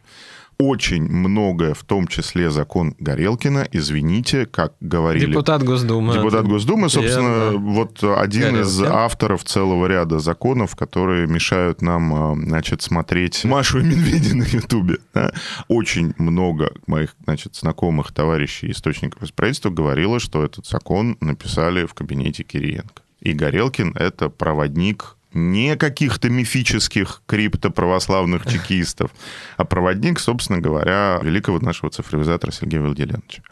[0.58, 5.28] очень многое, в том числе закон Горелкина, извините, как говорили...
[5.28, 6.14] Депутат Госдумы.
[6.14, 7.58] Депутат Госдумы, собственно, Верно.
[7.58, 8.62] вот один Горелкин.
[8.62, 14.44] из авторов целого ряда законов, которые мешают нам, а, значит, смотреть Машу и Медведя на
[14.44, 14.98] Ютубе.
[15.14, 15.32] да.
[15.68, 21.94] Очень много моих, значит, знакомых товарищей, источников из правительства говорило, что этот закон написали в
[21.94, 23.02] кабинете Кириенко.
[23.22, 29.12] И Горелкин— это проводник не каких-то мифических криптоправославных чекистов,
[29.58, 33.44] а проводник, собственно говоря, великого нашего цифровизатора Сергея Владимировича.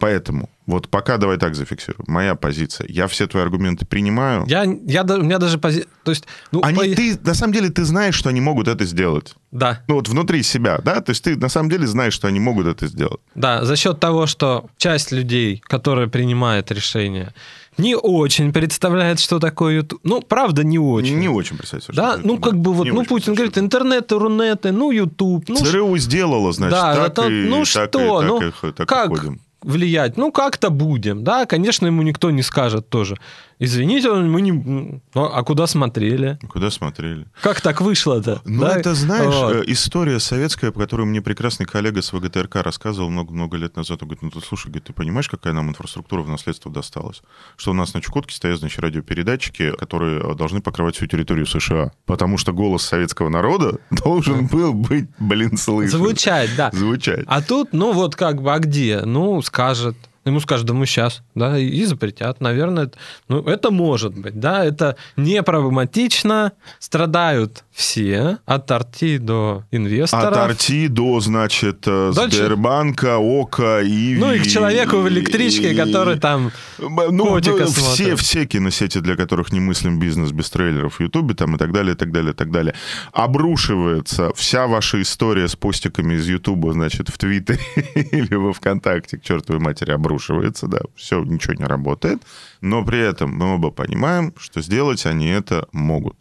[0.00, 2.04] Поэтому, вот пока давай так зафиксируем.
[2.06, 2.86] Моя позиция.
[2.88, 4.44] Я все твои аргументы принимаю.
[4.46, 5.84] Я, я, у меня даже пози...
[6.04, 8.84] То есть, ну, Они, по- ты, на самом деле, ты знаешь, что они могут это
[8.84, 9.34] сделать.
[9.50, 11.00] Да, Ну вот внутри себя, да?
[11.00, 13.20] То есть ты на самом деле знаешь, что они могут это сделать.
[13.34, 17.34] да, за счет того, что часть людей, которые принимают решения,
[17.78, 20.00] не очень представляет, что такое YouTube.
[20.04, 21.18] Ну, правда, не очень.
[21.18, 22.16] Не очень представляю.
[22.16, 25.64] Да, ну как бы вот, Не ну Путин говорит, интернеты, рунеты, ну YouTube, ну ш-
[25.64, 28.72] ЦРУ сделала, значит, да, так это- и ну так что, и, так ну и х-
[28.72, 29.40] так и как ходим.
[29.62, 30.16] влиять?
[30.16, 33.16] Ну как-то будем, да, конечно, ему никто не скажет тоже.
[33.60, 36.38] Извините, мы не, м, а куда смотрели?
[36.48, 37.26] Куда смотрели?
[37.42, 38.40] Как так вышло-то?
[38.44, 38.76] Ну, да?
[38.76, 39.56] это, знаешь, Вот.
[39.56, 44.02] э, история советская, по которой мне прекрасный коллега с ВГТРК рассказывал много-много лет назад.
[44.02, 47.22] Он говорит, ну, ты слушай, говорит, ты понимаешь, какая нам инфраструктура в наследство досталась?
[47.56, 51.90] Что у нас на Чукотке стоят, значит, радиопередатчики, которые э, должны покрывать всю территорию США.
[52.06, 55.98] Потому что голос советского народа должен был быть, блин, слышен.
[55.98, 56.70] Звучать, да.
[56.72, 57.24] Звучать.
[57.26, 59.00] А тут, ну вот как бы, а где?
[59.04, 59.96] Ну, скажет.
[60.28, 62.90] Ему скажут, да мы сейчас, да, и запретят, наверное.
[63.28, 66.52] Ну, это может быть, да, это не проблематично.
[66.78, 70.32] Страдают все, от арти до инвесторов.
[70.32, 75.76] От Арти до, значит, э, Дальше- Сбербанка, Ока, и Ну и к человеку в электричке,
[75.76, 76.50] который там...
[76.78, 77.94] Ну, котика да, смотрит.
[77.94, 81.70] все, все киносети, для которых не мыслим бизнес без трейлеров в Ютубе, там и так
[81.70, 82.74] далее, и так далее, и так далее.
[83.12, 87.60] Обрушивается вся ваша история с постиками из Ютуба, значит, в Твиттере
[87.94, 92.22] или во Вконтакте, к чертовой матери, обрушивается, да, все, ничего не работает.
[92.60, 96.16] Но при этом мы оба понимаем, что сделать они это могут.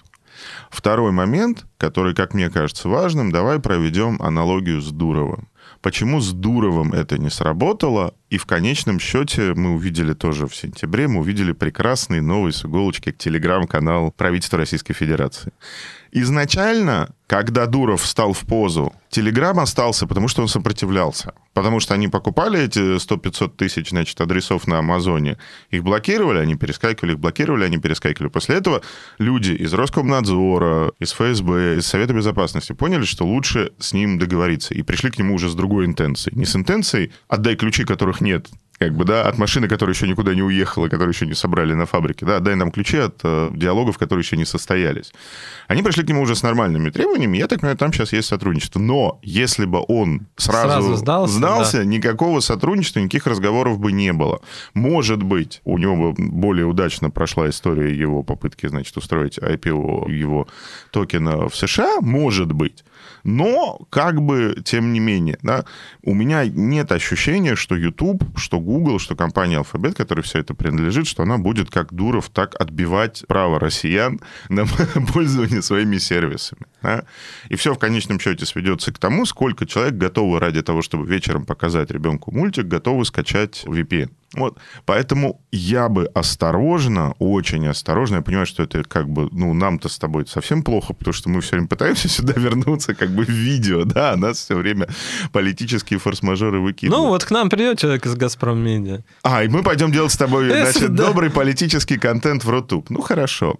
[0.69, 5.47] Второй момент, который, как мне кажется, важным, давай проведем аналогию с Дуровым.
[5.81, 8.13] Почему с Дуровым это не сработало?
[8.29, 13.11] И в конечном счете мы увидели тоже в сентябре, мы увидели прекрасный новый с иголочки
[13.11, 15.53] телеграм-канал правительства Российской Федерации.
[16.19, 21.33] Изначально, когда Дуров встал в позу, Телеграм остался, потому что он сопротивлялся.
[21.53, 25.37] Потому что они покупали эти 100-500 тысяч, значит, адресов на Амазоне.
[25.69, 28.29] Их блокировали, они перескакивали, их блокировали, они перескакивали.
[28.29, 28.81] После этого
[29.19, 34.73] люди из Роскомнадзора, из ФСБ, из Совета Безопасности поняли, что лучше с ним договориться.
[34.73, 36.35] И пришли к нему уже с другой интенцией.
[36.35, 38.47] Не с интенцией «отдай ключи, которых нет»,
[38.79, 41.85] как бы, да, от машины, которая еще никуда не уехала, которую еще не собрали на
[41.85, 45.13] фабрике, да, дай нам ключи от э, диалогов, которые еще не состоялись.
[45.67, 48.79] Они пришли к нему уже с нормальными требованиями, я так понимаю, там сейчас есть сотрудничество.
[48.79, 54.41] Но если бы он сразу, Сразу сдался, сдался никакого сотрудничества, никаких разговоров бы не было.
[54.75, 60.47] Может быть, у него бы более удачно прошла история его попытки, значит, устроить IPO его
[60.91, 62.83] токена в США, может быть.
[63.27, 65.65] Но, как бы, тем не менее, да,
[66.01, 71.07] у меня нет ощущения, что YouTube, что Google, что компания Alphabet, которой все это принадлежит,
[71.07, 74.65] что она будет как Дуров так отбивать право россиян на
[75.13, 76.67] пользование своими сервисами.
[76.81, 77.03] да.
[77.49, 81.45] И все в конечном счете сведется к тому, сколько человек готовы ради того, чтобы вечером
[81.45, 84.09] показать ребенку мультик, готовы скачать VPN.
[84.33, 84.57] Вот.
[84.85, 89.97] Поэтому я бы осторожно, очень осторожно, я понимаю, что это как бы, ну, нам-то с
[89.97, 93.83] тобой совсем плохо, потому что мы все время пытаемся сюда вернуться как бы в видео,
[93.83, 94.87] да, а нас все время
[95.31, 97.03] политические форс-мажоры выкидывают.
[97.03, 99.03] Ну вот к нам придет человек из «Газпром Медиа».
[99.23, 102.89] А, и мы пойдем делать с тобой, значит, добрый политический контент в Рутуб.
[102.89, 103.57] Ну, хорошо.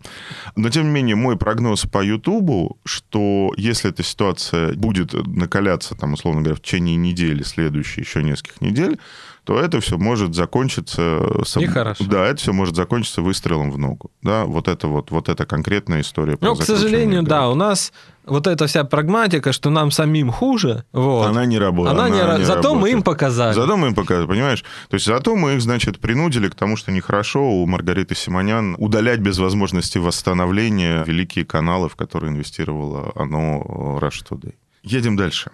[0.55, 6.13] Но, тем не менее, мой прогноз по Ютубу, что если эта ситуация будет накаляться, там,
[6.13, 8.99] условно говоря, в течение недели, следующей, еще нескольких недель,
[9.47, 11.21] то это все может закончиться...
[11.45, 12.03] сам- Нехорошо.
[12.03, 14.11] Да, это все может закончиться выстрелом в ногу.
[14.21, 16.37] Да, вот это вот, вот эта конкретная история.
[16.41, 17.93] Ну, к сожалению, да, у нас
[18.27, 21.97] вот эта вся прагматика, что нам самим хуже, вот, Она не работает.
[21.97, 23.53] она не ра- зато мы им показали.
[23.53, 24.63] Зато мы им показали, понимаешь?
[24.89, 29.19] То есть зато мы их, значит, принудили к тому, что нехорошо у Маргариты Симонян удалять
[29.19, 34.53] без возможности восстановления великие каналы, в которые инвестировало оно э, Rush Today.
[34.83, 35.51] Едем дальше.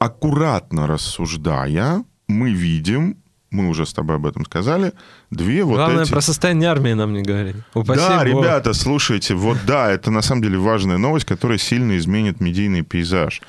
[0.00, 3.16] Аккуратно рассуждая, мы видим
[3.50, 4.92] мы уже с тобой об этом сказали,
[5.30, 6.10] две вот Главное, эти...
[6.10, 7.56] про состояние армии нам не говорить.
[7.74, 8.26] Упаси да, Бог.
[8.26, 13.40] ребята, слушайте, вот да, это на самом деле важная новость, которая сильно изменит медийный пейзаж.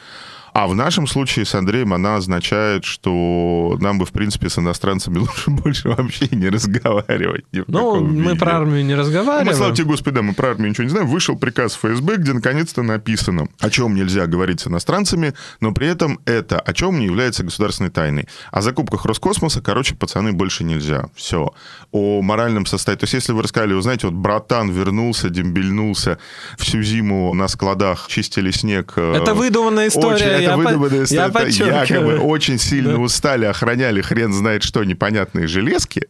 [0.60, 5.18] А в нашем случае с Андреем она означает, что нам бы, в принципе, с иностранцами
[5.20, 7.46] лучше больше вообще не разговаривать.
[7.68, 8.40] Ну, мы виде.
[8.40, 9.56] про армию не Ну, Мы, разговариваем.
[9.56, 11.08] слава тебе, Господи, да, мы про армию ничего не знаем.
[11.08, 16.20] Вышел приказ ФСБ, где наконец-то написано, о чем нельзя говорить с иностранцами, но при этом
[16.26, 18.28] это о чем не является государственной тайной.
[18.52, 21.06] О закупках Роскосмоса, короче, пацаны, больше нельзя.
[21.16, 21.54] Все.
[21.94, 23.00] О моральном состоянии.
[23.00, 26.18] То есть, если вы рассказали, вы знаете, вот братан вернулся, дембельнулся,
[26.58, 28.92] всю зиму на складах чистили снег.
[28.98, 30.16] э, Это выдуманная история.
[30.16, 31.22] Очень, я по- выдуманная я история.
[31.24, 31.78] Это подчеркиваю.
[32.12, 33.00] якобы очень сильно Да.
[33.00, 36.08] устали, охраняли хрен знает что, непонятные железки.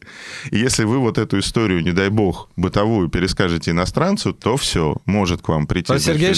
[0.52, 5.42] И если вы вот эту историю, не дай бог, бытовую перескажете иностранцу, то все, может
[5.42, 5.88] к вам прийти.
[5.88, 6.34] Про Сергея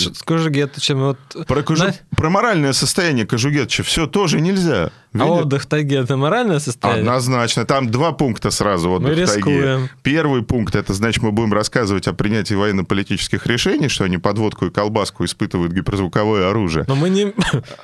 [0.95, 1.47] мы вот...
[1.47, 4.91] про, Кожу- Знаешь, про моральное состояние Кожугетча все тоже нельзя.
[5.13, 5.41] А Видите?
[5.41, 7.01] отдых в тайге это моральное состояние?
[7.01, 7.65] Однозначно.
[7.65, 8.89] Там два пункта сразу.
[8.89, 9.33] Вот Мы в тайге.
[9.35, 9.89] рискуем.
[10.03, 14.67] Первый пункт, это значит, мы будем рассказывать о принятии военно-политических решений, что они под водку
[14.67, 16.85] и колбаску испытывают гиперзвуковое оружие.
[16.87, 17.33] Но мы не...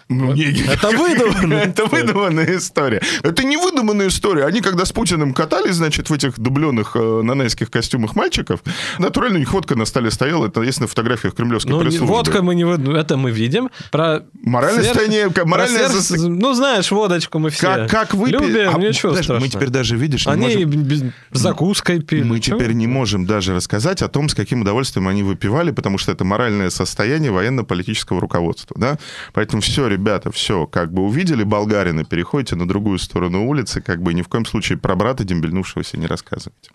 [0.10, 2.04] Ну, не- Это выдуманная Это история.
[2.04, 3.02] выдуманная история.
[3.24, 4.46] Это не выдуманная история.
[4.46, 8.62] Они, когда с Путиным катались, значит, в этих дубленых э, нанайских костюмах мальчиков,
[9.00, 10.48] натурально у них водка на столе стояла.
[10.48, 12.08] Это есть на фотографиях кремлевской Ну, пресс-службы.
[12.16, 12.64] водка мы не...
[12.66, 13.70] вы- Это мы видим.
[13.92, 14.24] Про...
[14.44, 15.32] Моральное сверх- состояние...
[15.46, 18.34] Моральное сверх- состо- Ну, знаешь, водочку мы все Как, как выпить?
[18.40, 19.40] любим, А, ничего знаешь, страшного.
[19.40, 22.24] Мы теперь даже, видишь, не Они можем- без- закуской пили.
[22.24, 22.58] Мы Чего?
[22.60, 26.24] теперь не можем даже рассказать о том, с каким удовольствием они выпивали, потому что это
[26.24, 28.76] моральное состояние военно-политического руководства.
[28.80, 28.98] Да?
[29.34, 34.14] Поэтому все, ребята, все, как бы увидели болгарина, переходите на другую сторону улицы, как бы
[34.14, 36.72] ни в коем случае про брата дембельнувшегося не рассказывайте.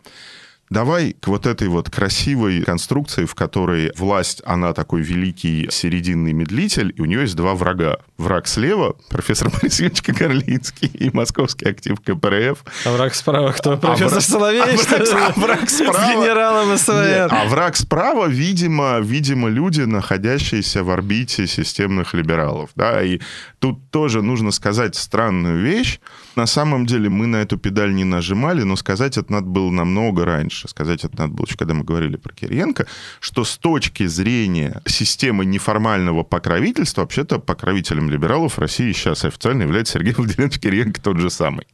[0.73, 6.95] Давай к вот этой вот красивой конструкции, в которой власть, она такой великий серединный медлитель,
[6.97, 7.99] и у нее есть два врага.
[8.17, 13.77] Враг слева, профессор Борис Кагарлицкий и московский актив КПРФ, А враг справа кто?
[13.77, 14.63] Профессор враг- Соловей?
[14.63, 16.11] а враг- а враг С справа?
[16.11, 17.29] генералом Нет, СВР.
[17.31, 22.71] а враг справа, видимо, видимо, люди, находящиеся в орбите системных либералов.
[22.77, 23.03] Да?
[23.03, 23.21] И
[23.59, 26.01] тут тоже нужно сказать странную вещь.
[26.35, 30.25] На самом деле мы на эту педаль не нажимали, но сказать это надо было намного
[30.25, 30.67] раньше.
[30.69, 32.87] Сказать это надо было еще, когда мы говорили про Кириенко,
[33.21, 39.95] что с точки зрения системы неформального покровительства, вообще-то покровителем либералов в России сейчас официально является
[39.95, 41.67] Сергей Владимирович Кириенко тот же самый,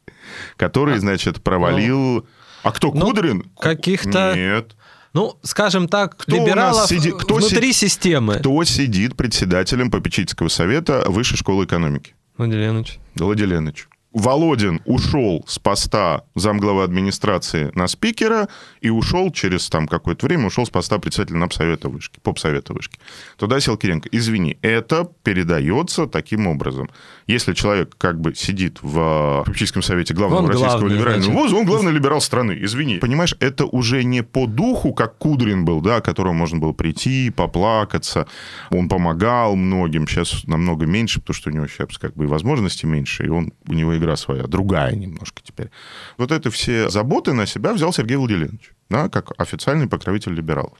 [0.57, 2.25] который, значит, провалил...
[2.63, 3.45] А кто, ну, Кудрин?
[3.59, 4.75] каких-то- Нет.
[5.13, 8.35] Ну, скажем так, Кто либералов сидит- кто внутри системы.
[8.39, 12.13] Кто сидит председателем попечительского совета Высшей школы экономики?
[12.37, 12.99] Владимир Леонидович.
[13.15, 13.87] Владимирович.
[14.11, 18.49] Володин ушел с поста замглавы администрации на спикера
[18.81, 22.99] и ушел через там какое-то время, ушел с поста председателя НАПСовета вышки, попсовета вышки.
[23.37, 24.09] Туда сел Киренко.
[24.11, 26.89] Извини, это передается таким образом.
[27.27, 31.65] Если человек как бы сидит в попечительском совете главного Он российского главный, либерального вуза, он
[31.65, 32.97] главный либерал страны, извини.
[32.97, 37.29] Понимаешь, это уже не по духу, как Кудрин был, да, к которому можно было прийти,
[37.29, 38.25] поплакаться.
[38.71, 42.87] Он помогал многим, сейчас намного меньше, потому что у него сейчас как бы и возможностей
[42.87, 45.69] меньше, и он, у него игра своя, другая немножко теперь.
[46.17, 50.77] Вот это все заботы на себя взял Сергей Владимирович, да, как официальный покровитель либералов.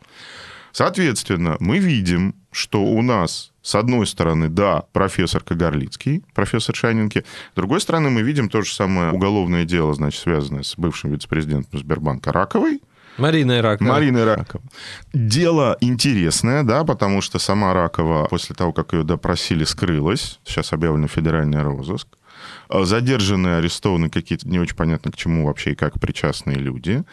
[0.72, 7.56] Соответственно, мы видим, что у нас, с одной стороны, да, профессор Кагарлицкий, профессор Шанинки, с
[7.56, 12.32] другой стороны, мы видим то же самое уголовное дело, значит, связанное с бывшим вице-президентом Сбербанка
[12.32, 12.82] Раковой,
[13.20, 13.90] Марина Иракова.
[13.90, 14.64] Марина Ракова.
[15.14, 20.40] Дело интересное, да, потому что сама Ракова после того, как ее допросили, скрылась.
[20.46, 22.08] Сейчас объявлен федеральный розыск.
[22.70, 27.04] Э, Задержаны, арестованы какие-то не очень понятно к чему вообще и как причастные люди.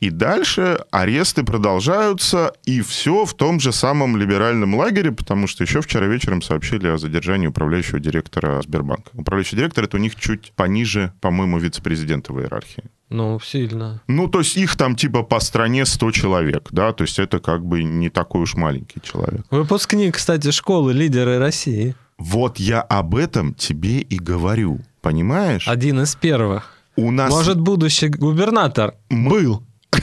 [0.00, 5.80] И дальше аресты продолжаются, и все в том же самом либеральном лагере, потому что еще
[5.80, 9.10] вчера вечером сообщили о задержании управляющего директора Сбербанка.
[9.14, 12.84] Управляющий директор— это у них чуть пониже, по-моему, вице-президента в иерархии.
[13.08, 14.02] Ну, сильно.
[14.08, 17.64] Ну, то есть их там типа по стране 100 человек, да, то есть это как
[17.64, 19.46] бы не такой уж маленький человек.
[19.50, 21.94] Выпускник, кстати, школы лидеры России.
[22.18, 25.68] Вот я об этом тебе и говорю, понимаешь?
[25.68, 26.72] Один из первых.
[26.96, 27.30] У нас...
[27.30, 29.62] Может, будущий губернатор был.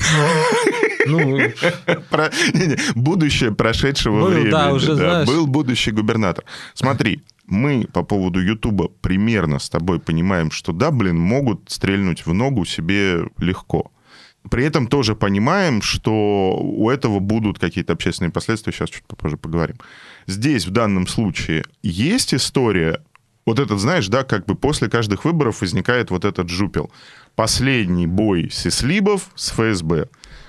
[1.06, 1.20] Ну,
[2.10, 4.52] Про- не-не, будущее прошедшего Был, времени.
[4.52, 5.28] да, уже знаешь.
[5.28, 6.46] Был будущий губернатор.
[6.74, 12.34] Смотри, мы по поводу Ютуба примерно с тобой понимаем, что да, блин, могут стрельнуть в
[12.34, 13.92] ногу себе легко.
[14.50, 19.78] При этом тоже понимаем, что у этого будут какие-то общественные последствия, сейчас чуть попозже поговорим.
[20.28, 23.02] Здесь в данном случае есть история,
[23.46, 26.92] вот этот, знаешь, да, как бы после каждых выборов возникает вот этот жупел.
[27.36, 30.08] Последний бой Сислибов с ФСБ.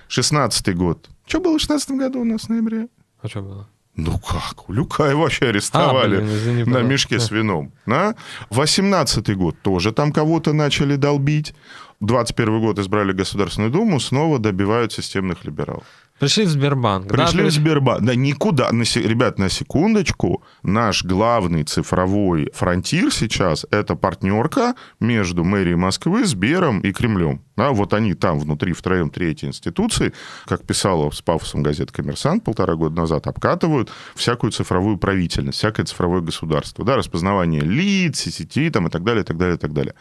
[0.08, 1.08] 16 год.
[1.26, 2.88] Что было в 16 году у нас в ноябре?
[3.22, 3.68] а что было?
[3.96, 4.68] Ну как?
[4.68, 7.72] Люкаева вообще арестовали А, блин, извини, на мешке с вином.
[7.86, 8.16] Да?
[8.50, 11.54] 18-й год тоже там кого-то начали долбить.
[12.00, 15.84] 21 год избрали Государственную Думу, снова добивают системных либералов.
[16.18, 17.08] Пришли в Сбербанк.
[17.08, 18.04] Пришли да, в Сбербанк.
[18.04, 18.70] Да никуда.
[18.70, 20.44] На, ребят, на секундочку.
[20.62, 27.42] Наш главный цифровой фронтир сейчас– это партнерка между мэрией Москвы, Сбером и Кремлем.
[27.56, 30.12] Да, вот они там внутри, втроем, третьей институции,
[30.46, 36.20] как писала с пафосом газета «Коммерсант» полтора года назад, обкатывают всякую цифровую правительность, всякое цифровое
[36.20, 36.84] государство.
[36.84, 39.94] Да, распознавание лиц, сети там, и так далее, и так далее, и так далее.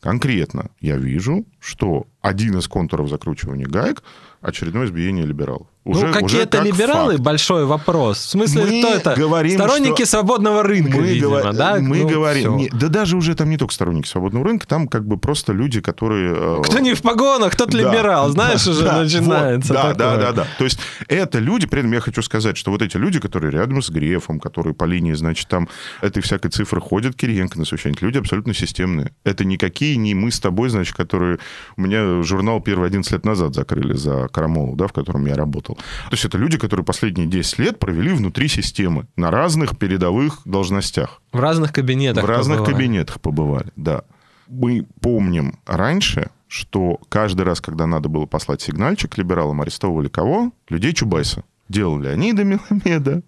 [0.00, 4.02] Конкретно я вижу, что один из контуров закручивания гаек–
[4.40, 5.66] очередное избиение либералов.
[5.82, 7.24] Уже, ну, какие уже это как либералы, факт.
[7.24, 8.18] большой вопрос.
[8.18, 9.14] В смысле, Мы кто это?
[9.16, 11.76] говорим, Сторонники что- свободного рынка, Мы, видимо, говор- да?
[11.80, 15.06] мы Ну, говорим, не- да даже уже там не только сторонники свободного рынка, там как
[15.06, 16.34] бы просто люди, которые...
[16.36, 19.72] э, Кто не в погонах, тот да, либерал, знаешь, да, уже да, начинается.
[19.72, 20.46] вот, да, да, да, да.
[20.58, 20.78] То есть
[21.08, 24.38] это люди, при этом я хочу сказать, что вот эти люди, которые рядом с Грефом,
[24.38, 25.66] которые по линии, значит, там
[26.02, 29.12] этой всякой цифры ходят, Кириенко на совещание, люди абсолютно системные.
[29.24, 31.38] Это никакие не мы с тобой, значит, которые...
[31.78, 35.69] У меня журнал первый 11 лет назад закрыли за Карамолу, да, в котором я работал.
[35.74, 41.20] То есть это люди, которые последние 10 лет провели внутри системы на разных передовых должностях.
[41.32, 42.24] В разных кабинетах.
[42.24, 42.74] В разных побывали.
[42.74, 44.02] кабинетах побывали, да.
[44.48, 50.52] Мы помним раньше, что каждый раз, когда надо было послать сигнальчик либералам, арестовывали кого?
[50.68, 51.44] Людей Чубайса.
[51.68, 53.22] Делали Леонида Меломеда.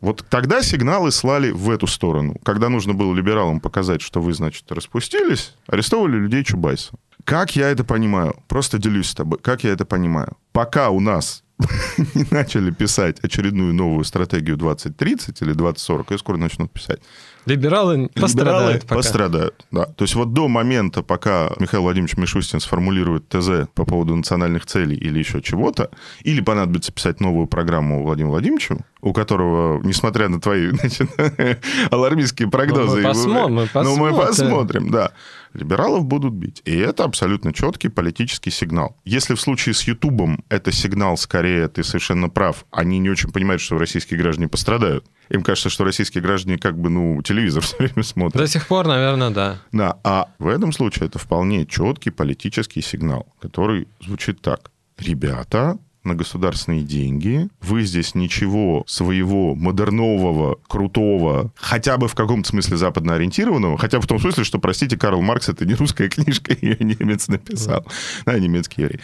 [0.00, 2.36] Вот тогда сигналы слали в эту сторону.
[2.42, 6.92] Когда нужно было либералам показать, что вы, значит, распустились, арестовывали людей Чубайса.
[7.24, 8.36] Как я это понимаю?
[8.48, 9.38] Просто делюсь с тобой.
[9.38, 10.36] Как я это понимаю?
[10.52, 11.43] Пока у нас
[12.14, 17.00] не начали писать очередную новую стратегию 2030 или 2040, ее скоро начнут писать,
[17.46, 18.94] Либералы пострадают Либералы пока.
[18.96, 19.84] пострадают, да.
[19.84, 24.96] То есть вот до момента, пока Михаил Владимирович Мишустин сформулирует ТЗ по поводу национальных целей
[24.96, 25.90] или еще чего-то,
[26.22, 31.10] или понадобится писать новую программу Владимиру Владимировичу, у которого, несмотря на твои значит,
[31.90, 33.02] алармистские прогнозы...
[33.02, 34.26] Ну, мы посмо- мы Ну, мы посмотрим.
[34.26, 35.12] посмотрим, да.
[35.54, 36.62] Либералов будут бить.
[36.64, 38.96] И это абсолютно четкий политический сигнал.
[39.04, 43.62] Если в случае с Ютубом это сигнал, скорее, ты совершенно прав, они не очень понимают,
[43.62, 45.06] что российские граждане пострадают.
[45.30, 48.42] Им кажется, что российские граждане как бы, ну, телевизор все время смотрят.
[48.42, 49.60] До сих пор, наверное, да.
[49.72, 54.70] Да, а в этом случае это вполне четкий политический сигнал, который звучит так.
[54.98, 62.76] Ребята, на государственные деньги, вы здесь ничего своего модернового, крутого, хотя бы в каком-то смысле
[62.76, 66.56] западно ориентированного, хотя бы в том смысле, что, простите, Карл Маркс это не русская книжка,
[66.60, 67.86] ее немец написал,
[68.24, 69.00] да, немецкий еврей.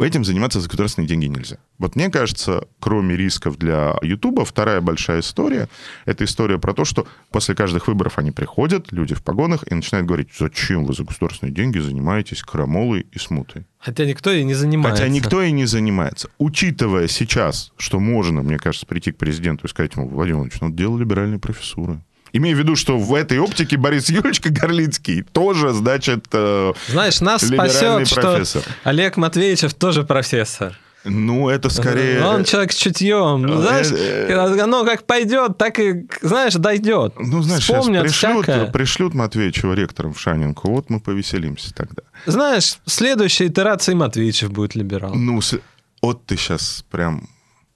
[0.00, 1.58] Этим заниматься за государственные деньги нельзя.
[1.78, 5.68] Вот мне кажется, кроме рисков для Ютуба, вторая большая история—
[6.06, 10.06] это история про то, что после каждых выборов они приходят, люди в погонах, и начинают
[10.06, 13.66] говорить, зачем вы за государственные деньги занимаетесь крамолой и смутой.
[13.78, 15.02] Хотя никто и не занимается.
[15.02, 16.30] Хотя никто и не занимается.
[16.38, 20.70] Учитывая сейчас, что можно, мне кажется, прийти к президенту и сказать ему, Владимир Владимирович, ну,
[20.70, 22.00] дело либеральной профессуры.
[22.32, 27.42] Имея в виду, что в этой оптике Борис Юрьевич Горлицкий тоже, значит, э, Знаешь, нас
[27.42, 28.62] спасет, профессор.
[28.62, 30.78] что Олег Матвеевичев тоже профессор.
[31.04, 32.22] ну, это скорее...
[32.24, 33.46] Он человек с чутьем.
[33.46, 37.14] Э, Знаешь, э, оно как пойдет, так и, знаешь, дойдет.
[37.18, 38.66] Ну, знаешь, Вспомнят пришлют, всякое.
[38.66, 42.02] пришлют Матвеевича ректором в Шанинку, вот мы повеселимся тогда.
[42.26, 45.14] Знаешь, в следующей итерации Матвеевичев будет либерал.
[45.14, 45.58] Ну, с-
[46.02, 47.28] вот ты сейчас прям...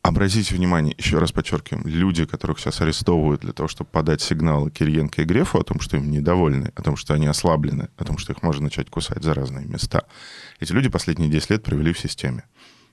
[0.05, 5.23] Обратите внимание, еще раз подчеркиваем, люди, которых сейчас арестовывают для того, чтобы подать сигналы Кириенко
[5.23, 8.35] и Грефу о том, что им недовольны, о том, что они ослаблены, о том, что
[8.35, 10.05] их можно начать кусать за разные места.
[10.61, 12.45] Эти люди последние 10 лет провели в системе.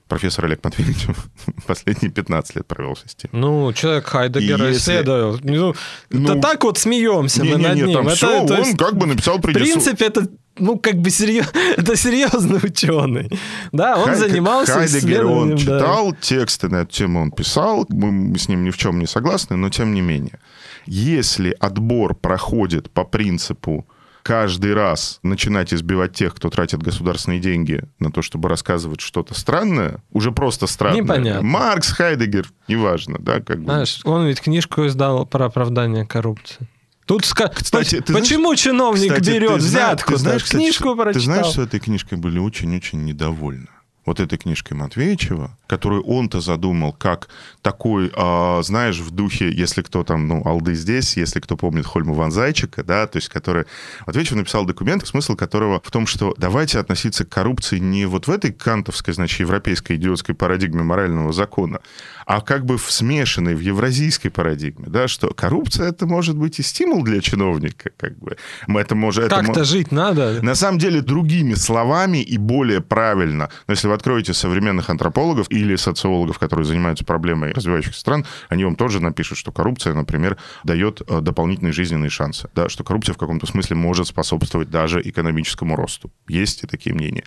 [0.08, 1.06] Профессор Олег Матвеевич
[1.66, 3.30] последние 15 лет провел в системе.
[3.34, 5.38] Ну, человек Хайдегера Если- исследовал.
[5.42, 5.74] Ну,
[6.10, 7.92] Ну, это так вот смеемся мы над Не-не-не, ним.
[7.98, 9.74] там Это, все, он есть, как бы написал В предисловие.
[9.74, 11.46] принципе, это ну, как бы серьез...
[11.76, 13.30] это серьезный ученый.
[13.72, 15.78] Да, он Хай- занимался Хайдегер, он исследованием, да.
[15.78, 19.56] читал тексты на эту тему, он писал, мы с ним ни в чем не согласны,
[19.56, 20.38] но тем не менее.
[20.86, 23.86] Если отбор проходит по принципу
[24.22, 29.96] каждый раз начинать избивать тех, кто тратит государственные деньги на то, чтобы рассказывать что-то странное,
[30.12, 31.02] уже просто странное.
[31.02, 31.42] Непонятно.
[31.42, 33.64] Маркс, Хайдегер, неважно, да, как бы.
[33.64, 36.68] Знаешь, он ведь книжку издал про оправдание коррупции.
[37.06, 37.48] Тут ска...
[37.48, 40.12] Кстати, ты знаешь- почему чиновник Кстати, берет ты взятку?
[40.12, 41.12] ты знаешь, кстати, книжку прочитал.
[41.12, 43.68] Ты знаешь, что этой книжкой были очень-очень недовольны?
[44.04, 47.28] Вот этой книжкой Матвеичева, которую он-то задумал как
[47.62, 52.12] такой, а, знаешь, в духе, если кто там, ну, Алды здесь, если кто помнит Хольма
[52.14, 53.64] Ван Зайчика, да, то есть который...
[54.06, 58.30] Матвеичев написал документ, смысл которого в том, что давайте относиться к коррупции не вот в
[58.30, 61.78] этой кантовской, значит, европейской идиотской парадигме морального закона,
[62.26, 66.62] а как бы в смешанной, в евразийской парадигме, да, что коррупция это может быть и
[66.62, 68.36] стимул для чиновника, как бы.
[68.68, 69.24] Это может...
[69.24, 70.40] это мо- Как-то жить надо.
[70.42, 73.48] на самом деле другими словами и более правильно.
[73.66, 78.74] Но если вы откроете современных антропологов или социологов, которые занимаются проблемой развивающихся стран, они вам
[78.74, 83.46] тоже напишут, что коррупция, например, дает э, дополнительные жизненные шансы, да, что коррупция в каком-то
[83.46, 86.10] смысле может способствовать даже экономическому росту.
[86.26, 87.24] Есть и такие мнения.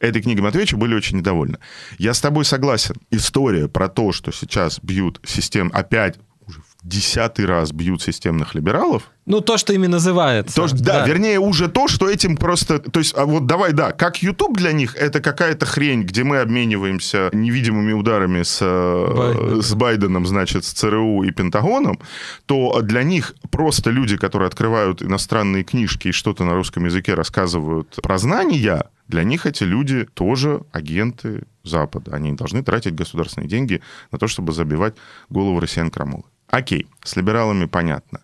[0.00, 1.58] Этой книгой Матвеевича были очень недовольны.
[1.98, 2.96] Я с тобой согласен.
[3.10, 6.18] История про то, что сейчас бьют систем опять
[6.86, 10.54] десятый раз бьют системных либералов, Ну, то, что ими называется.
[10.54, 12.78] то, что- да, вернее, уже то, что этим просто...
[12.78, 16.38] То есть, а вот давай, да, как YouTube для них, это какая-то хрень, где мы
[16.38, 19.62] обмениваемся невидимыми ударами с, э, Байденом.
[19.62, 21.98] с Байденом, значит, с ЦРУ и Пентагоном,
[22.46, 27.96] то для них просто люди, которые открывают иностранные книжки и что-то на русском языке рассказывают
[28.02, 32.12] про знания, для них эти люди тоже агенты Запада.
[32.14, 33.80] Они должны тратить государственные деньги
[34.12, 34.94] на то, чтобы забивать
[35.30, 36.22] голову россиян крамолы.
[36.50, 38.20] Окей, с либералами понятно.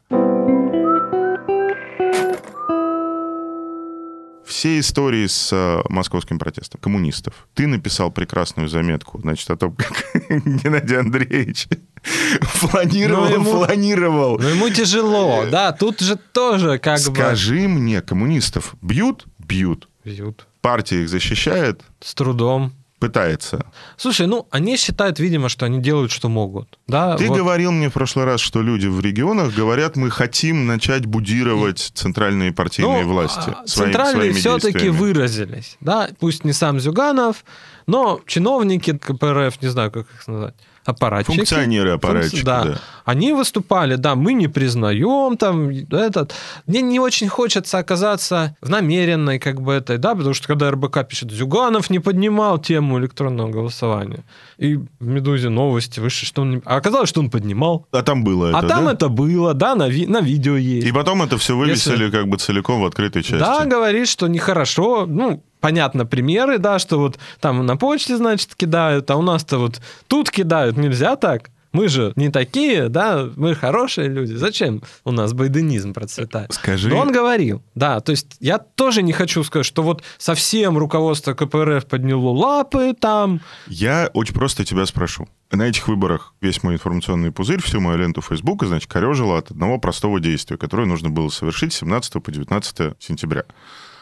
[4.53, 7.49] все истории с э, московским протестом коммунистов.
[7.55, 11.69] Ты написал прекрасную заметку, значит, о том, как Геннадий Андреевич
[12.61, 14.39] планировал, ему- планировал.
[14.39, 19.27] Но ему тяжело, да, тут же тоже как Скажи мне, коммунистов бьют?
[19.39, 19.89] Бьют.
[20.05, 20.11] бы...
[20.11, 20.47] Бьют.
[20.61, 21.83] Партия их защищает?
[22.01, 22.73] С трудом.
[23.03, 23.67] Пытается.
[23.97, 26.79] Слушай, ну, они считают, видимо, что они делают, что могут.
[26.87, 27.37] Да, Ты вот.
[27.37, 32.53] говорил мне в прошлый раз, что люди в регионах говорят, мы хотим начать будировать центральные
[32.53, 33.51] партийные Ну, власти.
[33.51, 35.77] а, своим- Центральные все-таки выразились.
[35.81, 37.45] Да, пусть не сам Зюганов,
[37.89, 40.55] но чиновники КПРФ, не знаю, как их назвать,
[40.85, 41.37] аппаратчики.
[41.37, 42.65] Функционеры аппаратчики, да.
[42.65, 42.79] да.
[43.05, 46.35] Они выступали, да, мы не признаем там этот.
[46.67, 51.07] Мне не очень хочется оказаться в намеренной как бы этой, да, потому что когда РБК
[51.09, 54.25] пишет, Зюганов не поднимал тему электронного голосования.
[54.59, 56.51] И в «Медузе» новости вышли, что он...
[56.51, 57.87] не- А оказалось, что он поднимал.
[57.93, 58.93] А там было это, а там да?
[58.93, 60.87] это было, да, на, ви- на видео есть.
[60.87, 63.39] И потом это все вывесили как бы целиком в открытой части.
[63.39, 65.07] Да, говорит, что нехорошо.
[65.07, 69.81] Ну, понятно, примеры, да, что вот там на почте, значит, кидают, а у нас-то вот
[70.09, 71.49] тут кидают, нельзя так.
[71.73, 74.35] Мы же не такие, да, мы хорошие люди.
[74.35, 76.53] Зачем у нас байденизм процветает?
[76.53, 80.77] Скажи, Но он говорил, да, то есть я тоже не хочу сказать, что вот совсем
[80.77, 83.41] руководство КПРФ подняло лапы там.
[83.69, 85.27] я очень просто тебя спрошу.
[85.51, 89.79] На этих выборах весь мой информационный пузырь, всю мою ленту Фейсбука, значит, корежило от одного
[89.79, 93.45] простого действия, которое нужно было совершить с 17 по 19 сентября.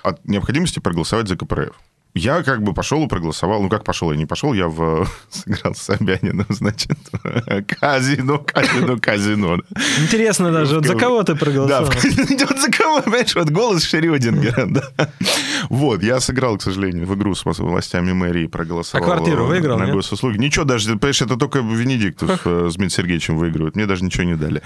[0.03, 1.76] От необходимости проголосовать за КПРФ.
[2.15, 3.63] Я как бы пошел и проголосовал.
[3.63, 5.07] Ну, как пошел, я не пошел, я в...
[5.31, 6.99] сыграл с Собяниным, значит,
[7.67, 9.57] казино, казино, казино.
[9.59, 9.81] да.
[10.03, 11.85] Интересно даже, вот за кого ты Да, проголосовал?
[11.93, 15.11] в- вот за кого, понимаешь, вот голос Шрёдингера, да.
[15.69, 19.05] Вот, я сыграл, к сожалению, в игру с властями мэрии, проголосовал.
[19.05, 20.37] А квартиру выиграл, На госуслуги.
[20.39, 23.77] Ничего даже, понимаешь, это только Венедиктов э, с Дмитрием Сергеевичем выигрывают.
[23.77, 24.63] Мне даже ничего не дали.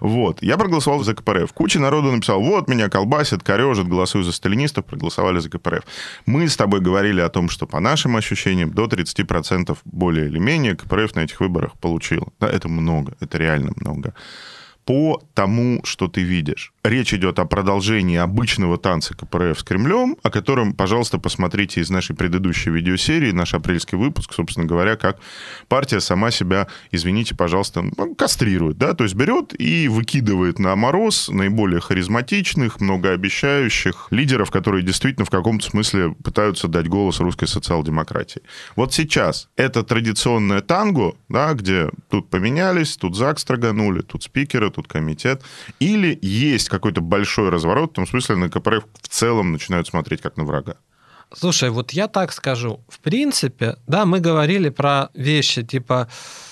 [0.00, 1.52] Вот, я проголосовал за КПРФ.
[1.52, 5.84] Куча народу написал, вот, меня колбасит, корежит, голосую за сталинистов, проголосовали за КПРФ.
[6.26, 10.74] Мы с тобой говорили о том, что по нашим ощущениям до 30% более или менее
[10.74, 12.32] КПРФ на этих выборах получил.
[12.40, 14.14] Да, это много, это реально много
[14.88, 16.72] по тому, что ты видишь.
[16.82, 22.16] Речь идет о продолжении обычного танца КПРФ с Кремлем, о котором, пожалуйста, посмотрите из нашей
[22.16, 25.18] предыдущей видеосерии, наш апрельский выпуск, собственно говоря, как
[25.68, 31.28] партия сама себя, извините, пожалуйста, ну, кастрирует, да, то есть берет и выкидывает на мороз
[31.28, 38.40] наиболее харизматичных, многообещающих лидеров, которые действительно в каком-то смысле пытаются дать голос русской социал-демократии.
[38.74, 44.88] Вот сейчас это традиционное танго, да, где тут поменялись, тут ЗАГС строганули, тут спикеры, тут
[44.88, 45.42] комитет,
[45.80, 50.36] или есть какой-то большой разворот, в том смысле на КПРФ в целом начинают смотреть как
[50.36, 50.76] на врага.
[51.34, 52.80] Слушай, вот я так скажу.
[52.88, 56.08] В принципе, да, мы говорили про вещи типа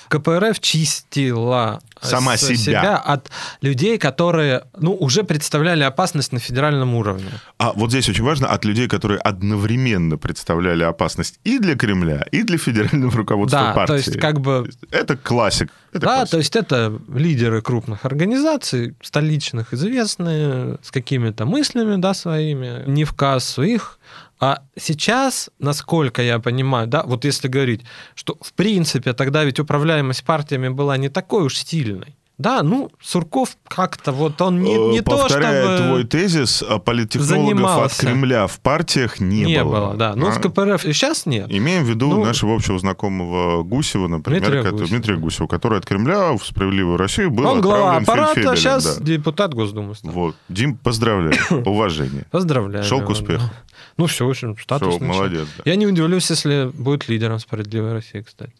[0.09, 2.97] КПРФ чистила Сама с- себя.
[2.97, 3.31] от
[3.61, 7.31] людей, которые ну, уже представляли опасность на федеральном уровне.
[7.59, 12.43] А вот здесь очень важно от людей, которые одновременно представляли опасность и для Кремля, и
[12.43, 13.87] для федерального руководства да, партии.
[13.87, 14.71] то есть как бы...
[14.91, 15.71] Это классик.
[15.93, 16.31] Это да, классик.
[16.31, 23.15] то есть это лидеры крупных организаций, столичных, известные, с какими-то мыслями, да, своими, не в
[23.15, 23.99] кассу их.
[24.39, 27.83] А сейчас, насколько я понимаю, да, вот если говорить,
[28.15, 32.15] что в принципе тогда ведь управляемость партиями была не такой уж сильной.
[32.39, 35.89] Да, ну, Сурков как-то вот он не, не Э, то, Повторяя чтобы...
[35.89, 38.01] твой тезис, а политтехнологов от занимался.
[38.07, 39.95] Кремля в партиях не, не было.
[39.97, 40.15] да.
[40.15, 40.33] Ну, А?
[40.33, 41.47] с КПРФ сейчас нет.
[41.51, 44.89] Имеем в виду Ну, нашего общего знакомого Гусева, например, Дмитрия который- Гусева.
[44.91, 48.99] Дмитрия Гусева, который от Кремля в «Справедливую Россию» был он глава аппарата, а фельдфебелем, сейчас
[48.99, 49.05] да.
[49.05, 50.13] депутат Госдумы стал.
[50.13, 50.37] Вот.
[50.51, 51.37] Дим, поздравляю.
[51.67, 52.27] Уважение.
[52.31, 52.85] Поздравляю.
[52.85, 53.45] Шел к успеху.
[53.45, 53.53] да.
[53.97, 55.17] Ну, все, очень статусный Всё, человек.
[55.39, 55.49] молодец.
[55.57, 55.63] да.
[55.65, 58.53] Я не удивлюсь, если будет лидером справедливой России, кстати.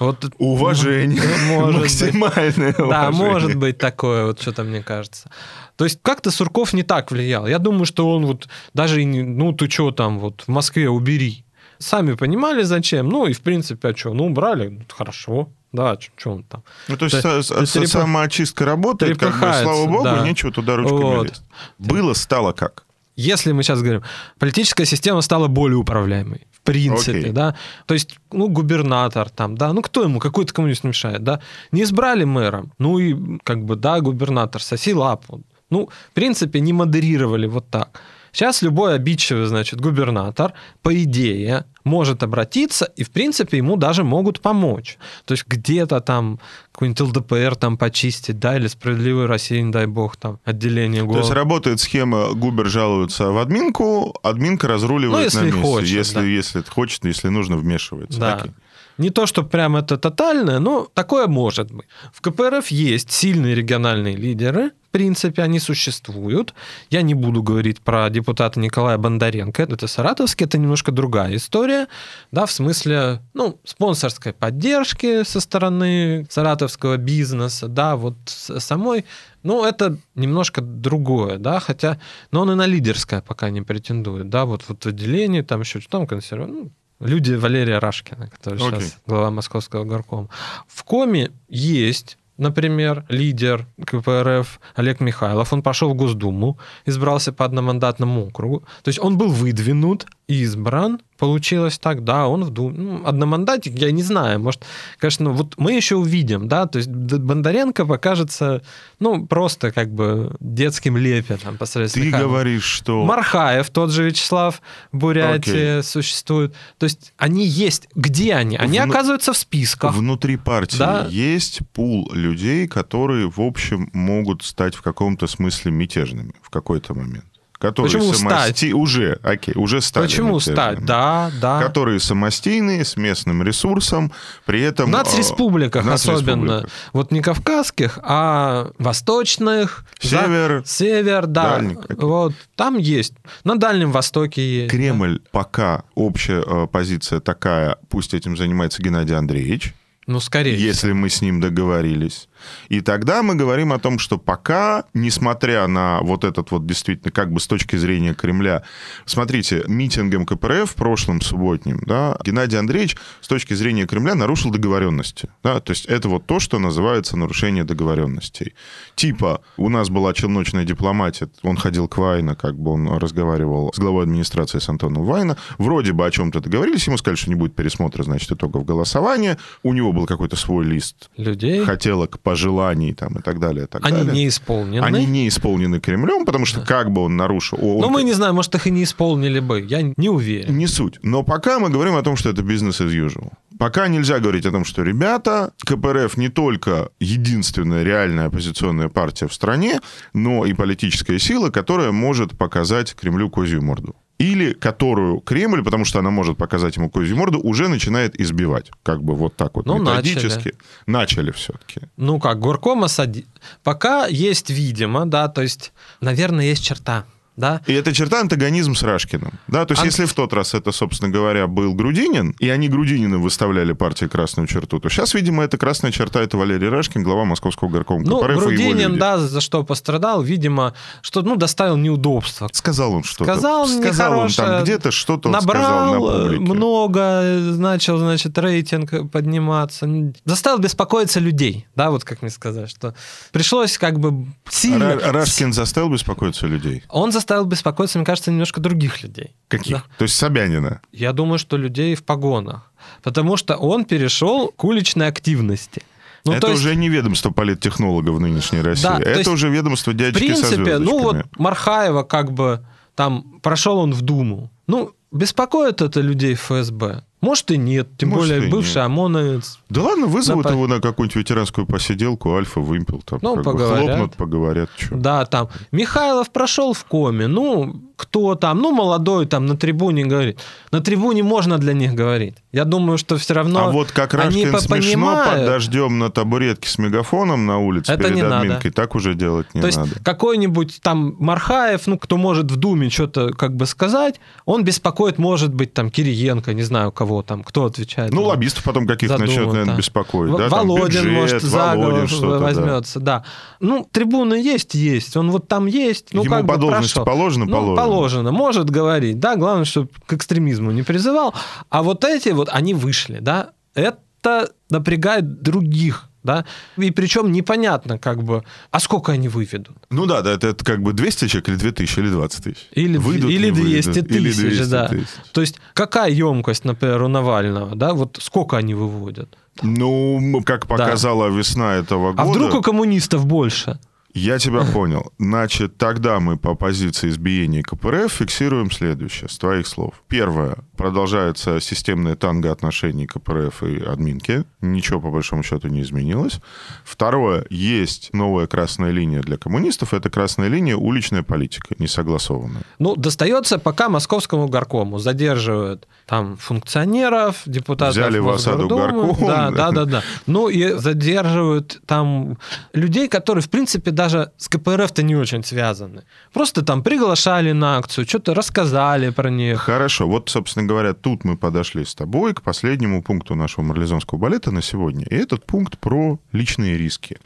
[0.00, 1.22] Вот, Уважение.
[1.48, 2.00] Может быть.
[2.14, 3.30] Максимальное Да, уважение.
[3.30, 5.30] может быть такое, вот что-то мне кажется.
[5.76, 7.46] То есть как-то Сурков не так влиял.
[7.46, 11.44] Я думаю, что он вот даже, ну ты что там, вот в Москве убери.
[11.78, 13.08] сами понимали, зачем.
[13.08, 14.12] Ну, и, в принципе, а что?
[14.12, 15.48] Ну, убрали, хорошо.
[15.72, 16.62] Да, что он там?
[16.88, 20.20] Ну, то есть Т- са- ты са- трепа- самоочистка работает, как бы, слава богу, да.
[20.26, 21.28] нечего туда ручками Вот.
[21.28, 21.42] лезть.
[21.78, 22.84] Было, стало как?
[23.20, 24.02] Если мы сейчас говорим,
[24.38, 26.46] политическая система стала более управляемой.
[26.52, 27.32] В принципе, Окей.
[27.32, 27.54] да.
[27.86, 31.40] То есть, ну, губернатор там, да, ну, кто ему, какой-то коммунист мешает, да.
[31.72, 35.42] Не избрали мэром, ну, и как бы, да, губернатор, соси лапу.
[35.70, 38.00] Ну, в принципе, не модерировали вот так.
[38.32, 40.52] Сейчас любой обидчивый, значит, губернатор,
[40.82, 44.98] по идее, может обратиться, и, в принципе, ему даже могут помочь.
[45.24, 46.38] То есть где-то там
[46.72, 51.30] какой-нибудь ЛДПР там почистить, да, или «Справедливую Россию», не дай бог, там, отделение То есть
[51.30, 55.60] работает схема, губер жалуется в админку, админка разруливает Ну, если на месте.
[55.60, 56.24] хочет, если, да.
[56.24, 58.20] если хочет, если нужно, вмешивается.
[58.20, 58.34] Да.
[58.36, 58.52] Окей.
[59.00, 61.86] Не то, что прям это тотальное, но такое может быть.
[62.12, 66.52] В КПРФ есть сильные региональные лидеры, в принципе, они существуют.
[66.90, 71.86] Я не буду говорить про депутата Николая Бондаренко, это саратовский, это немножко другая история,
[72.30, 79.06] да, в смысле, ну, спонсорской поддержки со стороны саратовского бизнеса, да, вот самой,
[79.42, 81.98] ну, это немножко другое, да, хотя,
[82.32, 85.80] но он и на лидерское пока не претендует, да, вот, вот в отделении, там еще
[85.80, 86.70] что там консерва, ну,
[87.00, 88.80] люди Валерия Рашкина, который Окей.
[88.80, 90.28] сейчас глава московского горкома.
[90.68, 98.26] В Коме есть например, лидер КПРФ Олег Михайлов, он пошел в Госдуму, избрался по одномандатному
[98.26, 98.64] округу.
[98.82, 101.00] То есть он был выдвинут избран.
[101.18, 102.78] Получилось так, да, он в Думе.
[102.78, 104.64] Ну, одномандатик, я не знаю, может,
[104.96, 108.62] конечно, вот мы еще увидим, да, то есть Бондаренко покажется,
[109.00, 112.32] ну, просто как бы детским лепетом по сравнению с Ты Михайловым.
[112.32, 113.04] говоришь, что...
[113.04, 114.62] Мархаев, тот же Вячеслав
[114.92, 116.54] Бурятия существует.
[116.78, 117.88] То есть они есть.
[117.94, 118.56] Где они?
[118.56, 119.94] Они Вну- оказываются в списках.
[119.94, 121.06] Внутри партии Да.
[121.10, 127.24] есть пул людей, которые, в общем, могут стать в каком-то смысле мятежными в какой-то момент.
[127.60, 130.82] Которые Почему самости- Уже, окей, уже стали Почему стать?
[130.82, 131.60] Да, да.
[131.60, 134.12] Которые самостийные, с местным ресурсом,
[134.46, 134.90] при этом...
[134.90, 136.20] В э, нацреспубликах в особенно.
[136.46, 136.70] нацреспубликах.
[136.94, 139.84] Вот не кавказских, а восточных.
[140.00, 141.56] за- Север, Север, да.
[141.56, 141.76] Дальний.
[141.98, 143.12] Вот там есть.
[143.44, 144.70] На Дальнем Востоке есть.
[144.70, 149.74] Кремль пока общая э, позиция такая, пусть этим занимается Геннадий Андреевич,
[150.06, 150.14] да.
[150.14, 150.58] Ну, скорее.
[150.58, 152.29] если мы с ним договорились.
[152.68, 157.32] И тогда мы говорим о том, что пока, несмотря на вот этот вот действительно, как
[157.32, 158.62] бы с точки зрения Кремля,
[159.04, 165.28] смотрите, митингом КПРФ в прошлом субботнем, да, Геннадий Андреевич с точки зрения Кремля нарушил договоренности.
[165.42, 168.54] Да, то есть это вот то, что называется нарушение договоренностей.
[168.94, 173.78] Типа, у нас была челночная дипломатия, он ходил к Вайна, как бы он разговаривал с
[173.78, 177.54] главой администрации с Антоном Вайна, вроде бы о чем-то договорились, ему сказали, что не будет
[177.54, 181.64] пересмотра, значит, итогов голосования, у него был какой-то свой лист Людей.
[181.64, 183.64] хотелок, пожеланий там и так далее.
[183.64, 184.12] и так Они далее.
[184.14, 184.84] не исполнены.
[184.84, 187.58] Они не исполнены Кремлем, потому что как бы он нарушил...
[187.60, 189.60] о, Ну, он- мы не знаем, может, их и не исполнили бы.
[189.60, 190.56] Я не уверен.
[190.56, 190.98] Не суть.
[191.02, 193.32] Но пока мы говорим о том, что это бизнес as usual.
[193.58, 199.34] Пока нельзя говорить о том, что, ребята, КПРФ не только единственная реальная оппозиционная партия в
[199.34, 199.80] стране,
[200.14, 203.94] но и политическая сила, которая может показать Кремлю козью морду.
[204.20, 208.70] Или которую Кремль, потому что она может показать ему козью морду, уже начинает избивать.
[208.82, 210.54] Как бы вот так вот Ну, методически.
[210.86, 211.80] Начали все-таки.
[211.96, 213.24] Ну как, горком осади...
[213.62, 217.06] Пока есть, видимо, да, то есть, наверное, есть черта,
[217.40, 217.60] да.
[217.66, 219.32] И это черта антагонизм с Рашкиным.
[219.48, 222.68] Да, то есть Ан- если в тот раз это, собственно говоря, был Грудинин, и они
[222.68, 227.24] Грудинина выставляли партии красную черту, то сейчас, видимо, это красная черта, это Валерий Рашкин, глава
[227.24, 232.48] Московского горкома Ну, КПРФ Грудинин, да, за что пострадал, видимо, что, ну, доставил неудобства.
[232.52, 233.24] Сказал он что-то.
[233.32, 236.40] Сказал Сказал он там где-то что-то Набрал сказал на публике.
[236.44, 237.22] много,
[237.56, 239.88] начал, значит, рейтинг подниматься.
[240.24, 242.94] Заставил беспокоиться людей, да, вот как мне сказать, что
[243.32, 244.84] пришлось как бы сильно...
[244.94, 246.82] Ра- Рашкин заставил беспокоиться людей?
[246.88, 249.34] Он заставил беспокоиться, мне кажется, немножко других людей.
[249.48, 249.76] Каких?
[249.76, 249.82] Да.
[249.98, 250.80] То есть Собянина.
[250.92, 252.72] Я думаю, что людей в погонах.
[253.02, 255.82] Потому что он перешел к уличной активности.
[256.24, 258.82] Ну, это то есть, уже не ведомство политтехнологов в нынешней России.
[258.82, 261.24] Да, то это есть, уже ведомство в дядечки со принципе, ну вот.
[261.38, 262.64] Мархаева как бы
[262.94, 264.50] там прошел он в Думу.
[264.66, 267.04] Ну, беспокоит это людей в ФСБ?
[267.20, 268.86] Может и нет, тем Может, более бывший нет.
[268.86, 269.58] ОМОНовец.
[269.68, 273.84] Да ладно, вызовут по- его на какую-нибудь ветеранскую посиделку, альфа, вымпел, там, Ну, бы поговорят.
[273.86, 274.70] хлопнут, поговорят.
[274.76, 274.96] чё.
[274.96, 275.48] Да, там.
[275.70, 277.26] Михайлов прошел в коме.
[277.26, 278.60] Ну, кто там?
[278.62, 280.38] Ну, молодой там на трибуне говорит.
[280.72, 282.36] На трибуне можно для них говорить.
[282.52, 285.36] Я думаю, что все равно а вот как они смешно понимают.
[285.36, 288.38] под дождем на табуретке с мегафоном на улице Это перед не надо.
[288.40, 289.90] админкой, так уже делать не То есть надо.
[290.02, 295.52] какой-нибудь там Мархаев, ну, кто может в Думе что-то как бы сказать, он беспокоит, может
[295.54, 298.12] быть, там, Кириенко, не знаю, кого кого там, кто отвечает.
[298.12, 299.76] Ну, лоббистов потом каких-то начнет, наверное, да.
[299.76, 300.36] беспокоить.
[300.36, 302.44] да, там Володин, бюджет, может, за голову что-то, да.
[302.44, 303.24] возьмется, да.
[303.58, 305.16] Ну, трибуны есть, есть.
[305.16, 307.04] Он вот там есть, ну, Ему как по бы должности прошел.
[307.04, 307.76] положено, Ну, положено.
[307.76, 308.32] положено.
[308.32, 311.34] Может говорить, да, главное, чтобы к экстремизму не призывал.
[311.68, 316.44] А вот эти вот, они вышли, да, это напрягает других, да,
[316.76, 319.76] и причем непонятно, как бы, а сколько они выведут?
[319.90, 322.68] Ну да, да, это, это как бы 200 человек или 2000 или 20 тысяч.
[322.72, 324.88] Или, Выйдут, или не 200 выйдут, или тысяч, 200 да.
[324.88, 325.08] тысяч.
[325.32, 329.36] То есть какая емкость, например, у Навального, да, вот сколько они выводят?
[329.62, 332.22] Ну, как показала весна этого года...
[332.22, 333.78] А вдруг у коммунистов больше?
[334.14, 335.12] Я тебя понял.
[335.18, 339.94] Значит, тогда мы по позиции избиения КПРФ фиксируем следующее, с твоих слов.
[340.08, 340.58] Первое.
[340.76, 344.44] Продолжается системное танго отношений КПРФ и админки.
[344.60, 346.40] Ничего, по большому счету, не изменилось.
[346.84, 347.46] Второе.
[347.50, 349.94] Есть новая красная линия для коммунистов.
[349.94, 352.62] Это красная линия уличная политика, несогласованная.
[352.78, 354.98] Ну, достается пока московскому горкому.
[354.98, 359.16] Задерживают там функционеров, депутатов Взяли в осаду горком.
[359.26, 360.02] Да, да, да, да.
[360.26, 362.38] Ну, и задерживают там
[362.72, 366.04] людей, которые, в принципе, даже с КПРФ-то не очень связаны.
[366.32, 369.60] Просто там приглашали на акцию, что-то рассказали про них.
[369.60, 370.08] Хорошо.
[370.08, 374.62] Вот, собственно говоря, тут мы подошли с тобой к последнему пункту нашего марлезонского балета на
[374.62, 375.04] сегодня.
[375.10, 377.18] И этот пункт про личные риски.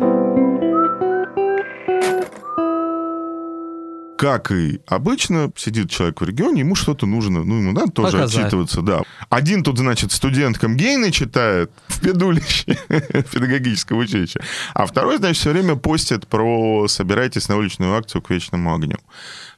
[4.25, 8.41] Как и обычно, сидит человек в регионе, ему что-то нужно, ну, ему надо тоже Показать.
[8.41, 9.03] отчитываться, да.
[9.29, 12.79] Один тут, значит, студенткам гейны читает в педулище
[13.33, 14.41] педагогического училища,
[14.73, 18.97] а второй, значит, все время постит про «собирайтесь на уличную акцию к вечному огню».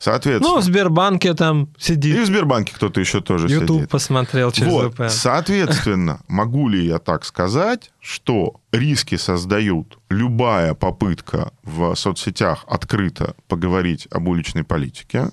[0.00, 3.88] Соответственно, Ну, в Сбербанке там и сидит, в Сбербанке кто-то еще тоже YouTube сидит.
[3.90, 5.08] посмотрел через Вот, VPN.
[5.10, 14.06] соответственно, могу ли я так сказать, что риски создают любая попытка в соцсетях открыто поговорить
[14.12, 15.30] об уличной политике,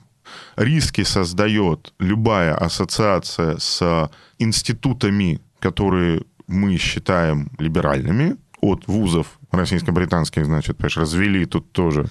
[0.56, 4.10] риски создает любая ассоциация с
[4.40, 12.08] институтами, которые мы считаем либеральными, от вузов российско-британских, значит, развели тут тоже,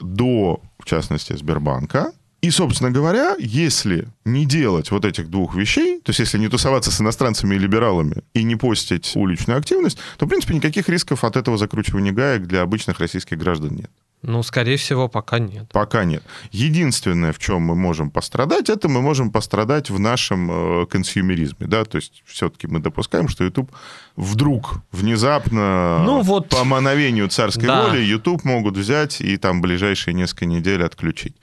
[0.00, 2.12] до, в частности, Сбербанка.
[2.42, 6.90] И, собственно говоря, если не делать вот этих двух вещей, то есть если не тусоваться
[6.90, 11.36] с иностранцами и либералами и не постить уличную активность, то, в принципе, никаких рисков от
[11.36, 13.90] этого закручивания гаек для обычных российских граждан нет.
[14.22, 15.68] Ну, скорее всего, пока нет.
[15.72, 16.22] Пока нет.
[16.52, 21.84] Единственное, в чем мы можем пострадать, это мы можем пострадать в нашем э, консюмеризме, да,
[21.84, 23.72] то есть все-таки мы допускаем, что YouTube
[24.16, 27.88] вдруг, внезапно, Ну вот- по мановению царской Да.
[27.88, 31.36] воли, YouTube могут взять и там ближайшие несколько недель отключить.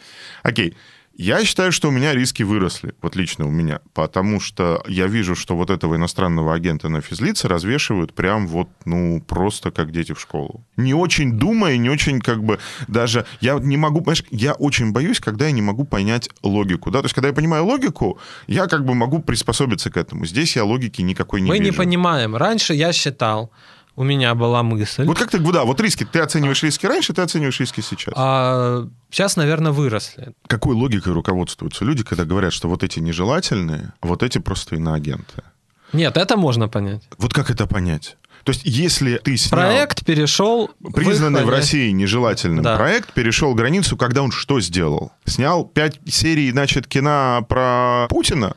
[0.44, 0.76] Окей.
[1.22, 5.36] Я считаю, что у меня риски выросли, вот лично у меня, потому что я вижу,
[5.36, 10.22] что вот этого иностранного агента на физлице развешивают прям вот, ну, просто как дети в
[10.22, 10.64] школу.
[10.78, 12.58] Не очень думая, не очень как бы
[12.88, 13.26] даже...
[13.42, 17.06] Я не могу, понимаешь, я очень боюсь, когда я не могу понять логику, да, то
[17.08, 18.18] есть когда я понимаю логику,
[18.48, 20.26] я как бы могу приспособиться к этому.
[20.26, 21.80] Здесь я логики никакой не Мы не вижу.
[21.80, 22.34] понимаем.
[22.34, 23.52] Раньше я считал,
[24.00, 27.22] у меня была мысль, Вот как ты, да, вот риски, ты оцениваешь риски раньше, ты
[27.22, 28.14] оцениваешь риски сейчас.
[28.16, 30.32] а сейчас, наверное, выросли.
[30.48, 35.44] Какой логикой руководствуются люди, когда говорят, что вот эти нежелательные, вот эти просто иноагенты?
[35.92, 37.04] Нет, это можно понять.
[37.18, 38.16] Вот как это понять?
[38.46, 40.72] То есть, если ты снял Проект перешел...
[40.94, 42.78] признанный в России нежелательным Да.
[42.78, 45.12] проект, перешел границу, когда он что сделал?
[45.26, 48.56] Снял пять серий, значит, кино про Путина,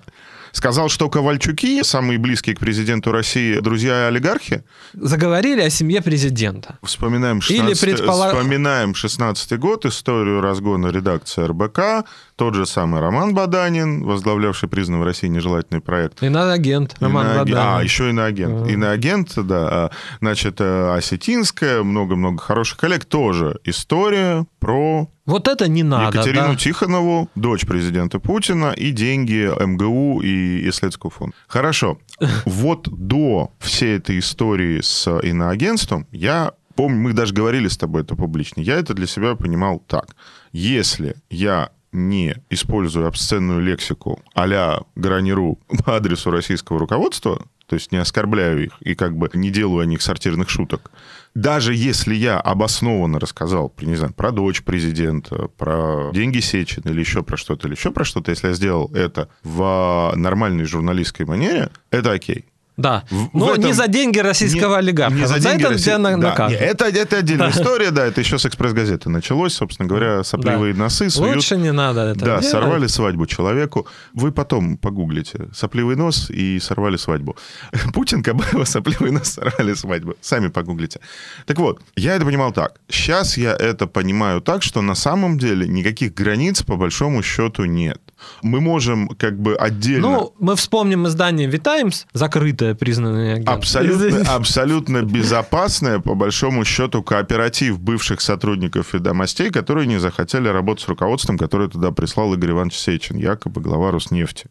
[0.52, 6.78] сказал, что Ковальчуки, самые близкие к президенту России друзья и олигархи, Заговорили о семье президента.
[6.82, 13.34] Вспоминаем Или 16, предпола- вспоминаем 16 год, историю разгона редакции РБК, тот же самый Роман
[13.34, 16.22] Баданин, возглавлявший признанный в России нежелательный проект.
[16.22, 17.58] Иноагент Роман Иноаген- Баданин.
[17.58, 18.60] А, еще иноагент.
[18.60, 18.68] Мгм.
[18.68, 19.68] Иноагент, да.
[19.70, 19.90] А,
[20.20, 23.04] Значит, э, Осетинская, много-много хороших коллег.
[23.04, 26.56] Тоже история про Вот это не надо, Екатерину да?
[26.56, 31.36] Тихонову, дочь президента Путина, и деньги МГУ и исследовательского фонда.
[31.46, 31.98] Хорошо.
[32.44, 38.16] Вот до всей этой истории с иноагентством я помню, мы даже говорили с тобой это
[38.16, 40.16] публично, я это для себя понимал так.
[40.52, 47.96] Если я не использую обсценную лексику а-ля Граниру по адресу российского руководства, то есть не
[47.96, 50.90] оскорбляю их и как бы не делаю о них сортирных шуток,
[51.34, 57.22] даже если я обоснованно рассказал, не знаю, про дочь президента, про деньги Сечина или еще
[57.22, 62.12] про что-то, или еще про что-то, если я сделал это в нормальной журналистской манере, это
[62.12, 62.44] окей.
[62.76, 63.04] Да.
[63.10, 65.14] В- Но в этом- не за деньги российского Не- олигарха.
[65.14, 68.20] не за Вот деньги это тебя на- да, не, это, это отдельная история, да, это
[68.20, 71.36] еще с «Экспресс-газеты» началось, собственно говоря, сопливые носы суют.
[71.36, 72.44] Лучше не надо это Да, делать.
[72.46, 73.86] сорвали свадьбу человеку.
[74.14, 75.48] Вы потом погуглите.
[75.54, 77.36] Сопливый нос и сорвали свадьбу.
[77.92, 80.14] Путин, Кабаева, сопливый нос, сорвали свадьбу.
[80.20, 81.00] Сами погуглите.
[81.46, 82.80] Так вот, я это понимал так.
[82.88, 88.00] Сейчас я это понимаю так, что на самом деле никаких границ по большому счету нет.
[88.42, 90.08] Мы можем как бы отдельно...
[90.08, 93.48] Ну, мы вспомним издание «Витаймс», закрытое, признанное агент.
[93.48, 100.88] Абсолютно, абсолютно безопасное, по большому счету, кооператив бывших сотрудников ведомостей, которые не захотели работать с
[100.88, 104.46] руководством, которое туда прислал Игорь Иванович Сечин, якобы глава Роснефти.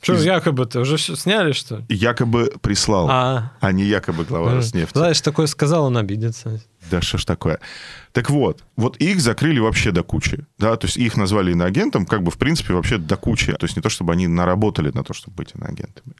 [0.00, 0.80] Что Из- якобы-то?
[0.80, 1.84] Уже всё сняли, что ли?
[1.88, 4.96] Якобы прислал, а, А, не якобы глава Роснефти.
[4.96, 6.60] знаешь, такое сказал, он обидится.
[6.90, 7.60] Да что ж такое.
[8.12, 10.44] Так вот, вот их закрыли вообще до кучи.
[10.58, 13.52] Да, то есть их назвали иноагентом, как бы в принципе вообще до кучи.
[13.52, 16.14] То есть не то, чтобы они наработали на то, чтобы быть иноагентами.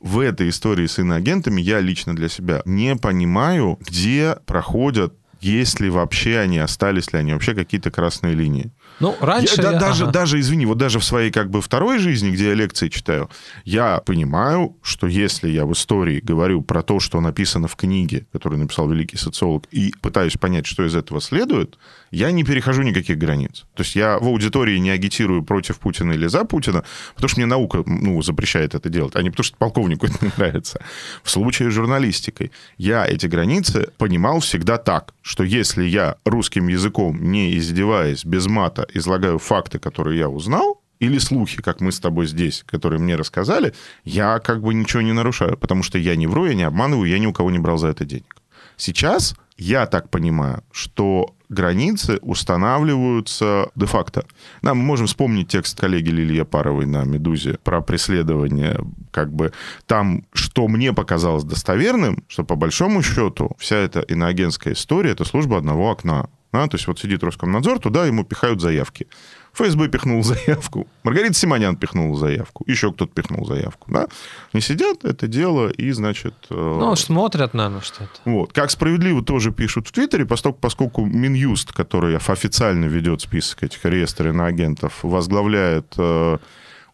[0.00, 5.90] В этой истории с иноагентами я лично для себя не понимаю, где проходят есть ли
[5.90, 8.70] вообще они, остались ли они вообще какие-то красные линии.
[9.00, 9.54] Ну, раньше...
[9.62, 10.12] Я- я- даже, ага.
[10.12, 13.30] даже, извини, вот даже в своей как бы второй жизни, где я лекции читаю,
[13.64, 18.60] я понимаю, что если я в истории говорю про то, что написано в книге, которую
[18.60, 21.78] написал великий социолог, и пытаюсь понять, что из этого следует,
[22.10, 23.64] я не перехожу никаких границ.
[23.74, 26.84] То есть я в аудитории не агитирую против Путина или за Путина,
[27.14, 30.30] потому что мне наука ну, запрещает это делать, а не потому что полковнику это не
[30.36, 30.82] нравится.
[31.22, 37.30] В случае с журналистикой я эти границы понимал всегда так, что если я русским языком,
[37.30, 42.26] не издеваясь, без мата, излагаю факты, которые я узнал, или слухи, как мы с тобой
[42.26, 43.72] здесь, которые мне рассказали,
[44.02, 47.20] я как бы ничего не нарушаю, потому что я не вру, я не обманываю, я
[47.20, 48.42] ни у кого не брал за это денег.
[48.76, 54.24] Сейчас я так понимаю, что границы устанавливаются де-факто.
[54.62, 58.80] Да, мы можем вспомнить текст коллеги Лилии Япаровой на «Медузе» про преследование,
[59.10, 59.52] как бы
[59.86, 65.58] там, что мне показалось достоверным, что по большому счету вся эта иноагентская история— это служба
[65.58, 66.28] одного окна.
[66.52, 69.06] Да, то есть вот сидит Роскомнадзор, туда ему пихают заявки.
[69.52, 73.90] ФСБ пихнул заявку, Маргарита Симонян пихнула заявку, еще кто-то пихнул заявку.
[73.90, 74.06] Да?
[74.52, 76.34] Они сидят, это дело, и, значит...
[76.50, 78.10] э, Ну, смотрят, наверное, что-то.
[78.24, 78.52] вот.
[78.52, 84.28] Как справедливо тоже пишут в Твиттере, поскольку, поскольку Минюст, который официально ведет список этих реестров
[84.34, 86.38] иноагентов, возглавляет э,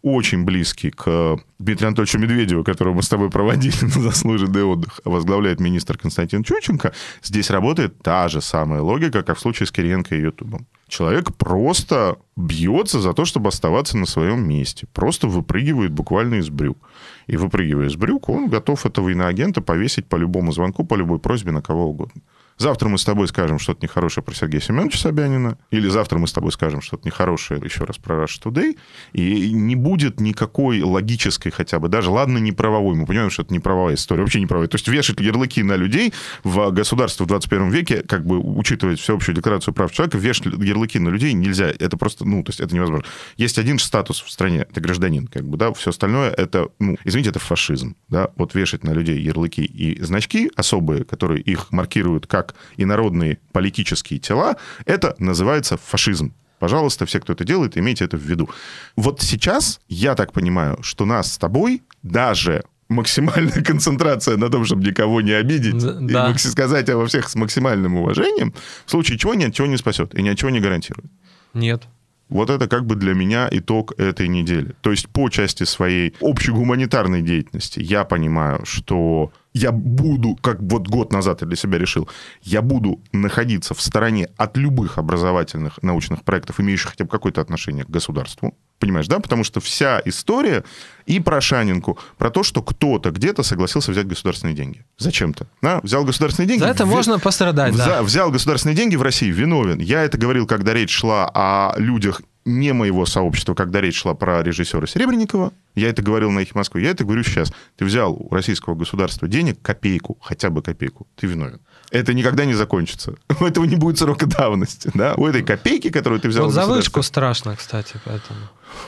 [0.03, 5.61] очень близкий к Дмитрию Анатольевичу Медведеву, которого мы с тобой проводили на заслуженный отдых, возглавляет
[5.61, 6.93] министр Константин Чученко,
[7.23, 10.67] здесь работает та же самая логика, как в случае с Кириенко и Ютубом.
[10.89, 14.87] Человек просто бьется за то, чтобы оставаться на своем месте.
[14.93, 16.79] Просто выпрыгивает буквально из брюк.
[17.27, 21.51] И выпрыгивая из брюк, он готов этого иноагента повесить по любому звонку, по любой просьбе
[21.51, 22.23] на кого угодно.
[22.59, 26.33] Завтра мы с тобой скажем что-то нехорошее про Сергея Семеновича Собянина, или завтра мы с
[26.33, 28.77] тобой скажем что-то нехорошее еще раз про Rush Today,
[29.13, 33.53] и не будет никакой логической хотя бы, даже, ладно, не правовой, мы понимаем, что это
[33.53, 34.69] не правовая история, вообще не правовая.
[34.69, 39.35] То есть вешать ярлыки на людей в государстве в 21 веке, как бы учитывая всеобщую
[39.35, 41.71] декларацию прав человека, вешать ярлыки на людей нельзя.
[41.79, 43.05] Это просто, ну, то есть это невозможно.
[43.37, 47.31] Есть один статус в стране, это гражданин, как бы, да, все остальное это, ну, извините,
[47.31, 52.46] это фашизм, да, вот вешать на людей ярлыки и значки особые, которые их маркируют как
[52.77, 56.33] инородные политические тела, это называется фашизм.
[56.59, 58.49] Пожалуйста, все, кто это делает, имейте это в виду.
[58.97, 64.85] Вот сейчас, я так понимаю, что нас с тобой даже максимальная концентрация на том, чтобы
[64.85, 66.31] никого не обидеть, и да.
[66.31, 68.55] макси- сказать обо всех с максимальным уважением,
[68.87, 71.11] в случае чего ни от чего не спасет и ни от чего не гарантирует.
[71.53, 71.83] Нет.
[72.29, 74.75] Вот это как бы для меня итог этой недели.
[74.81, 81.13] То есть по части своей общегуманитарной деятельности я понимаю, что я буду, как вот год
[81.13, 82.09] назад я для себя решил,
[82.43, 87.85] я буду находиться в стороне от любых образовательных научных проектов, имеющих хотя бы какое-то отношение
[87.85, 88.55] к государству.
[88.79, 89.19] Понимаешь, да?
[89.21, 90.63] Потому что вся история
[91.07, 94.85] и про Шанинку, про то, что кто-то где-то согласился взять государственные деньги.
[94.99, 95.47] Зачем-то.
[95.63, 95.81] Да?
[95.83, 96.61] Взял государственные деньги.
[96.63, 97.87] За это ве- можно пострадать, да.
[97.87, 99.79] Взя- Взял государственные деньги в России, виновен.
[99.79, 104.43] Я это говорил, когда речь шла о людях не моего сообщества, когда речь шла про
[104.43, 105.53] режиссера Серебренникова.
[105.75, 107.53] Я это говорил на «Эхе Москвы», я это говорю сейчас.
[107.77, 111.61] Ты взял у российского государства денег копейку, хотя бы копейку, ты виновен.
[111.91, 113.15] Это никогда не закончится.
[113.41, 114.91] У этого не будет срока давности.
[114.95, 115.15] Да?
[115.17, 118.41] У этой копейки, которую ты взял Вот за вышку страшно, кстати, поэтому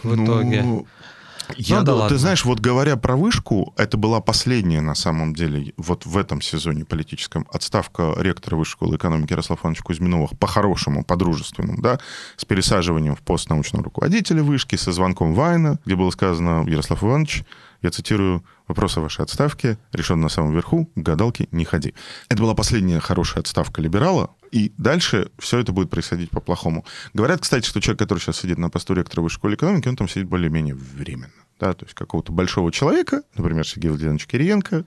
[0.02, 0.64] в ну, итоге.
[1.56, 2.08] Я, Ну да ладно.
[2.08, 6.40] ты знаешь, вот говоря про вышку, это была последняя на самом деле вот в этом
[6.40, 11.98] сезоне политическом отставка ректора Высшей школы экономики Ярослава Ивановича Кузьминова по-хорошему, по-дружественному, да,
[12.36, 17.44] с пересаживанием в пост научного руководителя вышки, со звонком Вайна, где было сказано, Ярослав Иванович,
[17.82, 21.94] я цитирую, вопрос о вашей отставке решен на самом верху, к гадалке не ходи.
[22.28, 26.84] Это была последняя хорошая отставка либерала, и дальше все это будет происходить по-плохому.
[27.14, 30.08] Говорят, кстати, что человек, который сейчас сидит на посту ректора Высшей школы экономики, он там
[30.08, 31.32] сидит более-менее временно.
[31.60, 34.84] Да, то есть какого-то большого человека, например, Сергей Владимирович Кириенко.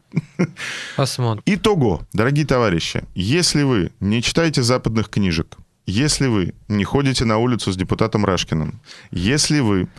[0.96, 1.44] Посмотрим.
[1.46, 7.74] Итого, дорогие товарищи, если вы не читаете западных книжек, если вы не ходите на улицу
[7.74, 8.80] с депутатом Рашкиным,
[9.12, 9.90] если вы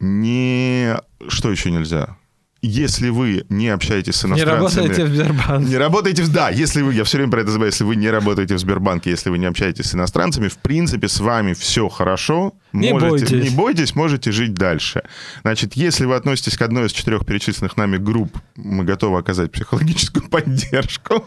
[0.00, 0.96] не...
[1.28, 2.16] Что еще нельзя?
[2.62, 4.86] Если вы не общаетесь с Не иностранцами...
[4.86, 5.68] работаете в Сбербанке.
[5.68, 6.32] Не работаете в...
[6.32, 6.94] Да, если вы...
[6.94, 7.72] Я все время про это забываю.
[7.72, 11.18] Если вы не работаете в Сбербанке, если вы не общаетесь с иностранцами, в принципе, с
[11.18, 12.54] вами все хорошо.
[12.72, 13.50] Не можете, бойтесь.
[13.50, 15.02] Не бойтесь, можете жить дальше.
[15.42, 20.28] Значит, если вы относитесь к одной из четырех перечисленных нами групп, мы готовы оказать психологическую
[20.30, 21.26] поддержку.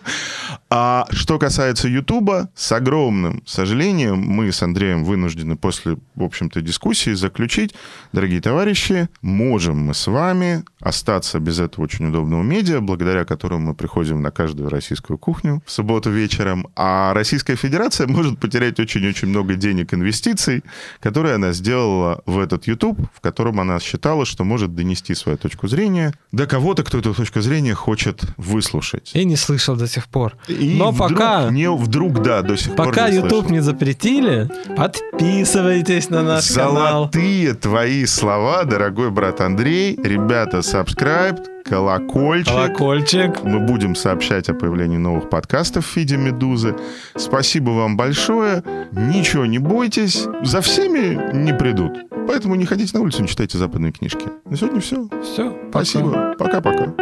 [0.70, 7.14] А что касается Ютуба, с огромным сожалением мы с Андреем вынуждены после, в общем-то, дискуссии
[7.14, 7.76] заключить,
[8.14, 13.74] дорогие товарищи, можем мы с вами остаться без этого очень удобного медиа, благодаря которому мы
[13.74, 19.56] приходим на каждую российскую кухню в субботу вечером, а Российская Федерация может потерять очень-очень много
[19.56, 20.64] денег инвестиций,
[21.00, 25.68] которые она сделала в этот YouTube, в котором она считала, что может донести свою точку
[25.68, 29.12] зрения до кого-то, кто эту точку зрения хочет выслушать.
[29.14, 30.34] И не слышал до сих пор.
[30.48, 33.50] И Но вдруг, пока- Не, вдруг, да, до сих пор Пока YouTube слышал.
[33.52, 36.76] не запретили, подписывайтесь на наш канал.
[37.12, 39.98] Золотые твои слова, дорогой брат Андрей.
[40.04, 40.62] Ребята,
[41.16, 42.54] subscribe, колокольчик.
[42.54, 43.44] Колокольчик.
[43.44, 46.76] Мы будем сообщать о появлении новых подкастов в фиде «Медузы».
[47.16, 48.64] Спасибо вам большое.
[48.92, 50.28] Ничего не бойтесь.
[50.44, 51.98] За всеми не придут.
[52.28, 54.28] Поэтому не ходите на улицу, не читайте западные книжки.
[54.46, 55.08] На сегодня все.
[55.22, 56.36] Все, Спасибо.
[56.38, 56.94] Пока-пока.